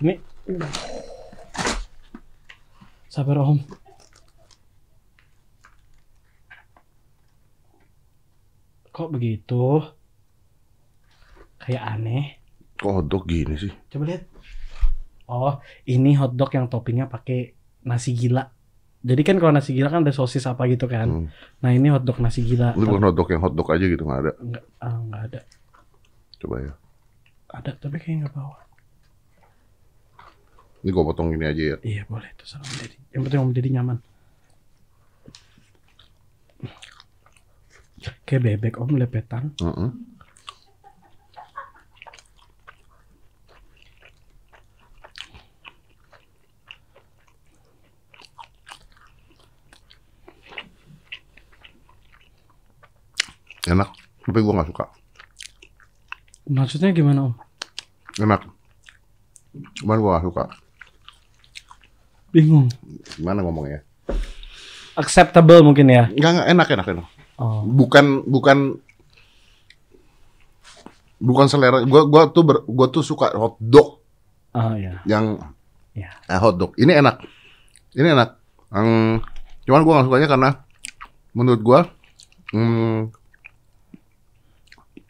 Ini. 0.02 0.14
Sabar 3.10 3.38
Om. 3.42 3.60
Kok 8.92 9.10
begitu? 9.14 9.82
Kayak 11.68 11.84
aneh. 11.84 12.40
Kok 12.80 12.94
hotdog 13.04 13.28
gini 13.28 13.60
sih? 13.60 13.74
Coba 13.92 14.08
lihat. 14.08 14.24
Oh, 15.28 15.60
ini 15.84 16.16
hotdog 16.16 16.56
yang 16.56 16.72
toppingnya 16.72 17.12
pakai 17.12 17.52
nasi 17.84 18.16
gila. 18.16 18.48
Jadi 19.04 19.22
kan 19.28 19.36
kalau 19.36 19.52
nasi 19.52 19.76
gila 19.76 19.92
kan 19.92 20.08
ada 20.08 20.16
sosis 20.16 20.48
apa 20.48 20.64
gitu 20.72 20.88
kan. 20.88 21.28
Hmm. 21.28 21.28
Nah 21.60 21.76
ini 21.76 21.92
hotdog 21.92 22.24
nasi 22.24 22.48
gila. 22.48 22.72
Ini 22.72 22.88
bukan 22.88 23.12
hotdog 23.12 23.28
yang 23.36 23.44
hotdog 23.44 23.68
aja 23.68 23.84
gitu 23.84 24.08
nggak 24.08 24.20
ada. 24.24 24.32
Enggak, 24.40 24.64
ah, 24.80 24.96
enggak 24.96 25.22
ada. 25.28 25.40
Coba 26.40 26.56
ya. 26.64 26.74
Ada 27.52 27.72
tapi 27.76 27.96
kayaknya 28.00 28.32
nggak 28.32 28.36
bawa. 28.40 28.58
Ini 30.88 30.90
gua 30.96 31.04
potong 31.04 31.36
gini 31.36 31.46
aja 31.52 31.64
ya. 31.76 31.78
Iya 31.84 32.02
boleh 32.08 32.32
itu 32.32 32.48
sama 32.48 32.64
Deddy. 32.64 32.96
Yang 33.12 33.22
penting 33.28 33.40
Om 33.44 33.52
Deddy 33.52 33.70
nyaman. 33.76 33.98
Kayak 38.24 38.42
bebek 38.48 38.80
Om 38.80 38.96
lepetan. 38.96 39.52
Heeh. 39.60 39.92
Enak, 53.68 53.90
tapi 54.24 54.40
gua 54.40 54.54
nggak 54.62 54.70
suka. 54.72 54.86
Maksudnya 56.48 56.96
gimana 56.96 57.28
Om? 57.28 57.34
Enak, 58.24 58.42
cuman 59.84 59.98
gua 60.00 60.12
nggak 60.16 60.26
suka. 60.32 60.44
Bingung. 62.32 62.72
Gimana 63.20 63.44
ngomongnya? 63.44 63.84
Acceptable 64.96 65.62
mungkin 65.62 65.92
ya. 65.92 66.08
Enggak, 66.10 66.32
enggak 66.32 66.48
enak, 66.50 66.68
enak, 66.74 66.88
enak. 66.96 67.08
Oh. 67.38 67.62
Bukan, 67.68 68.24
bukan, 68.26 68.80
bukan 71.20 71.46
selera. 71.52 71.84
Gua, 71.84 72.08
gua 72.08 72.32
tuh, 72.32 72.44
ber, 72.48 72.58
gua 72.66 72.88
tuh 72.90 73.04
suka 73.04 73.30
hotdog 73.36 74.00
Ah 74.56 74.74
ya. 74.80 75.04
yang 75.06 75.38
Ya. 75.94 76.14
eh, 76.26 76.40
hotdog. 76.40 76.74
Ini 76.80 77.04
enak, 77.04 77.22
ini 77.94 78.08
enak. 78.16 78.40
Hmm, 78.72 79.20
cuman 79.68 79.82
gua 79.84 79.94
nggak 80.00 80.08
sukanya 80.08 80.28
karena 80.32 80.50
menurut 81.36 81.62
gua, 81.62 81.80
hmm, 82.56 83.12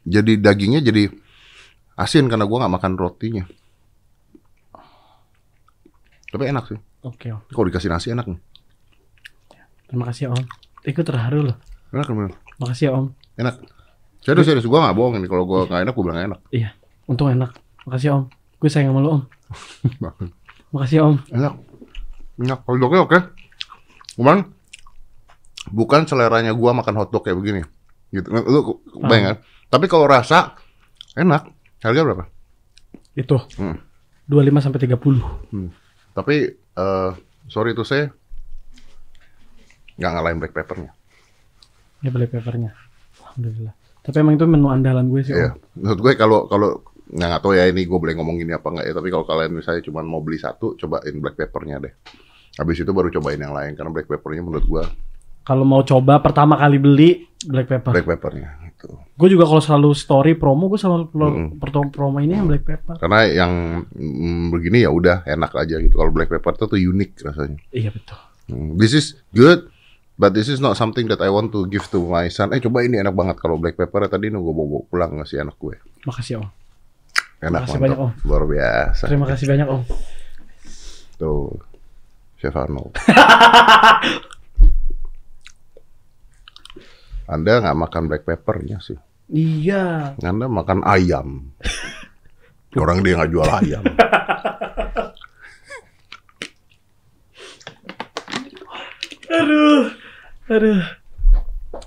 jadi 0.07 0.39
dagingnya 0.39 0.79
jadi 0.79 1.11
asin 1.99 2.31
karena 2.31 2.47
gua 2.47 2.63
nggak 2.63 2.73
makan 2.79 2.93
rotinya. 2.95 3.43
Tapi 6.31 6.43
enak 6.47 6.63
sih. 6.71 6.79
Oke 7.03 7.31
Om. 7.31 7.41
Kalau 7.51 7.65
dikasih 7.67 7.91
nasi 7.91 8.07
enak 8.15 8.27
nih. 8.27 8.39
Terima 9.87 10.07
kasih 10.07 10.31
Om. 10.31 10.43
Ikut 10.87 11.03
terharu 11.03 11.51
loh. 11.51 11.57
Enak 11.91 12.07
bener. 12.07 12.33
Makasih 12.59 12.91
ya 12.91 12.91
Om. 12.95 13.05
Enak. 13.39 13.55
Serius, 14.23 14.47
serius. 14.47 14.67
Gua 14.67 14.87
nggak 14.87 14.95
bohong 14.95 15.15
ini. 15.19 15.27
Kalau 15.27 15.43
gua 15.47 15.67
nggak 15.67 15.81
enak, 15.87 15.93
gua 15.95 16.03
bilang 16.03 16.21
enak. 16.31 16.39
Iya. 16.51 16.69
Untung 17.07 17.31
enak. 17.31 17.55
Makasih 17.87 18.09
Om. 18.15 18.23
Gue 18.57 18.69
sayang 18.71 18.91
sama 18.91 18.99
lu 19.03 19.09
Om. 19.15 19.21
Makasih 20.75 20.97
Om. 21.03 21.15
enak. 21.31 21.53
Enak. 22.43 22.59
Hotdognya 22.67 23.01
oke. 23.07 23.17
Cuman 24.19 24.37
bukan 25.71 26.03
seleranya 26.07 26.51
gua 26.51 26.75
makan 26.75 26.95
hotdog 26.99 27.23
kayak 27.23 27.39
begini. 27.39 27.61
Gitu. 28.11 28.27
Lu 28.27 28.83
bayang 29.07 29.35
kan? 29.35 29.37
Tapi 29.67 29.85
kalau 29.91 30.07
rasa 30.07 30.55
enak. 31.13 31.51
Harga 31.83 32.01
berapa? 32.03 32.25
Itu. 33.13 33.37
Hmm. 33.59 33.77
25 34.27 34.63
sampai 34.63 34.79
30. 34.83 35.71
Tapi 36.11 36.35
eh 36.51 37.11
sorry 37.47 37.71
itu 37.71 37.83
saya 37.87 38.11
nggak 39.97 40.11
ngalahin 40.11 40.39
black 40.39 40.53
peppernya. 40.53 40.91
Ya 42.03 42.09
black 42.11 42.31
peppernya. 42.31 42.71
Alhamdulillah. 43.23 43.73
Tapi 44.03 44.15
emang 44.23 44.35
itu 44.39 44.45
menu 44.47 44.67
andalan 44.71 45.07
gue 45.11 45.21
sih 45.23 45.33
Om. 45.35 45.39
Iya. 45.39 45.49
Menurut 45.75 45.99
gue 45.99 46.13
kalau 46.15 46.39
kalau 46.47 46.69
nggak 47.07 47.27
nggak 47.27 47.41
tahu 47.43 47.53
ya 47.55 47.71
ini 47.71 47.87
gue 47.87 47.97
boleh 47.99 48.15
ngomong 48.19 48.35
gini 48.39 48.51
apa 48.55 48.67
nggak 48.67 48.85
ya. 48.87 48.93
Tapi 48.95 49.07
kalau 49.11 49.25
kalian 49.27 49.51
misalnya 49.55 49.81
cuma 49.83 49.99
mau 50.03 50.19
beli 50.23 50.39
satu, 50.39 50.75
cobain 50.75 51.15
black 51.19 51.35
peppernya 51.39 51.77
deh. 51.83 51.93
Habis 52.57 52.81
itu 52.81 52.91
baru 52.91 53.13
cobain 53.13 53.37
yang 53.37 53.53
lain 53.53 53.77
karena 53.77 53.91
black 53.93 54.09
peppernya 54.09 54.41
menurut 54.41 54.65
gue 54.65 54.83
Kalau 55.45 55.61
mau 55.63 55.85
coba 55.85 56.19
pertama 56.19 56.57
kali 56.57 56.75
beli 56.81 57.09
black 57.45 57.69
pepper. 57.69 57.93
black 57.93 58.07
peppernya 58.09 58.49
itu. 58.77 58.93
Gue 59.11 59.27
juga 59.27 59.43
kalau 59.43 59.57
selalu 59.57 59.89
story 59.91 60.33
promo 60.33 60.69
gue 60.69 60.77
selalu 60.77 61.09
pro- 61.09 61.33
Mm. 61.33 61.57
promo, 61.57 61.89
promo 61.89 62.17
ini 62.17 62.31
yang 62.31 62.45
black 62.45 62.61
pepper. 62.61 62.95
Karena 62.95 63.25
yang 63.25 63.51
mm, 63.89 64.49
begini 64.49 64.81
ya 64.81 64.89
udah 64.89 65.25
enak 65.25 65.49
aja 65.51 65.75
gitu. 65.77 65.97
Kalau 65.97 66.09
black 66.09 66.29
pepper 66.29 66.53
tuh, 66.55 66.67
tuh 66.67 66.77
unik 66.77 67.25
rasanya. 67.25 67.57
Iya 67.69 67.89
betul. 67.89 68.17
Hmm, 68.47 68.77
This 68.77 68.93
is 68.93 69.05
good, 69.31 69.67
but 70.15 70.31
this 70.31 70.45
is 70.45 70.57
not 70.57 70.73
something 70.73 71.05
that 71.05 71.19
I 71.19 71.27
want 71.27 71.49
to 71.51 71.65
give 71.65 71.89
to 71.89 71.99
my 71.99 72.29
son. 72.29 72.53
Eh 72.53 72.59
coba 72.59 72.81
ini 72.81 72.97
enak 72.97 73.11
banget 73.11 73.35
kalau 73.37 73.57
black 73.57 73.73
pepper 73.75 74.05
tadi 74.05 74.29
gue 74.29 74.37
bawa 74.37 74.85
pulang 74.85 75.17
ngasih 75.17 75.41
anak 75.41 75.57
gue. 75.57 75.75
Makasih 76.03 76.39
Om. 76.39 76.47
Enak 77.39 77.65
Makasih 77.65 77.73
mantap, 77.75 77.81
banyak, 77.83 77.99
Om. 77.99 78.11
luar 78.23 78.43
biasa. 78.45 79.03
Terima 79.05 79.25
kasih 79.25 79.45
banyak 79.45 79.67
Om. 79.67 79.81
Tuh, 81.17 81.49
Chef 82.37 82.53
Arnold. 82.53 82.93
Anda 87.27 87.59
nggak 87.59 87.77
makan 87.77 88.03
black 88.07 88.23
peppernya 88.23 88.79
sih. 88.79 88.95
Iya. 89.27 90.15
Anda 90.23 90.47
makan 90.47 90.87
ayam. 90.87 91.51
Orang 92.81 93.03
dia 93.03 93.19
nggak 93.19 93.31
jual 93.31 93.49
ayam. 93.51 93.83
aduh, 99.27 99.91
aduh. 100.47 100.79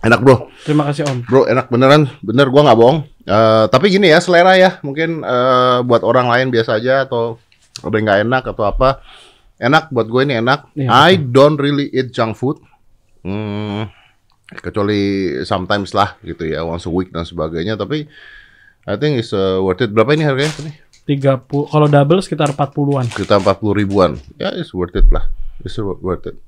Enak 0.01 0.21
bro. 0.21 0.53
Terima 0.65 0.85
kasih 0.93 1.09
om. 1.09 1.25
Bro 1.25 1.49
enak 1.49 1.73
beneran, 1.73 2.13
bener 2.21 2.53
gua 2.53 2.69
nggak 2.69 2.79
bohong. 2.79 2.99
Uh, 3.25 3.65
tapi 3.73 3.93
gini 3.93 4.13
ya 4.13 4.21
selera 4.21 4.57
ya, 4.57 4.77
mungkin 4.85 5.25
uh, 5.25 5.81
buat 5.85 6.05
orang 6.05 6.29
lain 6.29 6.49
biasa 6.53 6.81
aja 6.81 7.09
atau 7.09 7.41
ada 7.81 7.97
nggak 7.97 8.21
enak 8.29 8.45
atau 8.45 8.65
apa. 8.69 9.01
Enak 9.61 9.93
buat 9.93 10.09
gue 10.09 10.25
ini 10.25 10.41
enak. 10.41 10.73
Iya, 10.73 10.89
I 10.89 11.21
betul. 11.21 11.33
don't 11.37 11.59
really 11.61 11.93
eat 11.93 12.17
junk 12.17 12.33
food. 12.33 12.57
Hmm, 13.21 13.93
kecuali 14.59 15.31
sometimes 15.47 15.95
lah 15.95 16.19
gitu 16.27 16.43
ya, 16.51 16.67
once 16.67 16.87
a 16.87 16.93
week 16.93 17.15
dan 17.15 17.23
sebagainya. 17.23 17.79
Tapi 17.79 18.11
I 18.91 18.95
think 18.99 19.23
it's 19.23 19.31
uh, 19.31 19.63
worth 19.63 19.85
it. 19.85 19.95
Berapa 19.95 20.19
ini 20.19 20.27
harganya? 20.27 20.51
Ini? 20.59 20.73
30 21.07 21.47
kalau 21.47 21.87
double 21.87 22.19
sekitar 22.23 22.55
40-an. 22.55 23.11
Kita 23.11 23.39
40 23.39 23.81
ribuan. 23.83 24.19
Ya, 24.39 24.51
it's 24.55 24.75
worth 24.75 24.95
it 24.95 25.07
lah. 25.11 25.27
It's 25.63 25.79
worth 25.79 26.27
it. 26.27 26.39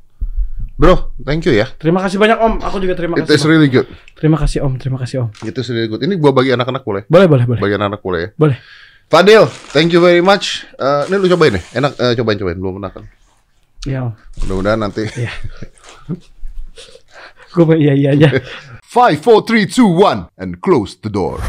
Bro, 0.78 1.14
thank 1.22 1.44
you 1.46 1.52
ya. 1.54 1.68
Terima 1.78 2.00
kasih 2.02 2.16
banyak 2.18 2.38
Om. 2.38 2.54
Aku 2.64 2.78
juga 2.82 2.94
terima 2.96 3.14
It 3.18 3.26
kasih. 3.28 3.44
really 3.46 3.68
good. 3.68 3.86
Terima 4.18 4.38
kasih 4.40 4.64
Om. 4.64 4.78
Terima 4.80 4.98
kasih 4.98 5.26
Om. 5.26 5.28
Itu 5.44 5.60
really 5.70 5.86
good. 5.90 6.00
Ini 6.02 6.14
gua 6.16 6.32
bagi 6.32 6.50
anak-anak 6.54 6.82
boleh? 6.82 7.02
Boleh, 7.06 7.26
boleh, 7.28 7.44
boleh. 7.44 7.60
Bagi 7.60 7.74
anak-anak 7.76 8.00
boleh 8.02 8.20
ya? 8.22 8.28
Boleh. 8.34 8.56
Fadil, 9.12 9.44
thank 9.76 9.92
you 9.92 10.00
very 10.00 10.24
much. 10.24 10.64
Eh, 10.80 11.02
ini 11.12 11.20
lu 11.20 11.28
cobain 11.28 11.52
nih. 11.52 11.64
Enak, 11.76 11.92
eh, 12.00 12.12
cobain 12.16 12.38
cobain. 12.40 12.56
Belum 12.56 12.72
pernah 12.80 12.90
kan? 12.96 13.04
Iya 13.84 13.98
Om. 14.08 14.12
Mudah-mudahan 14.46 14.80
nanti. 14.80 15.04
Gue 17.52 17.76
iya 17.78 17.92
iya 17.92 18.10
aja. 18.16 18.28
Five, 18.82 19.20
four, 19.24 19.44
three, 19.44 19.64
two, 19.64 19.88
one, 19.88 20.28
and 20.36 20.60
close 20.60 20.96
the 21.00 21.08
door. 21.08 21.40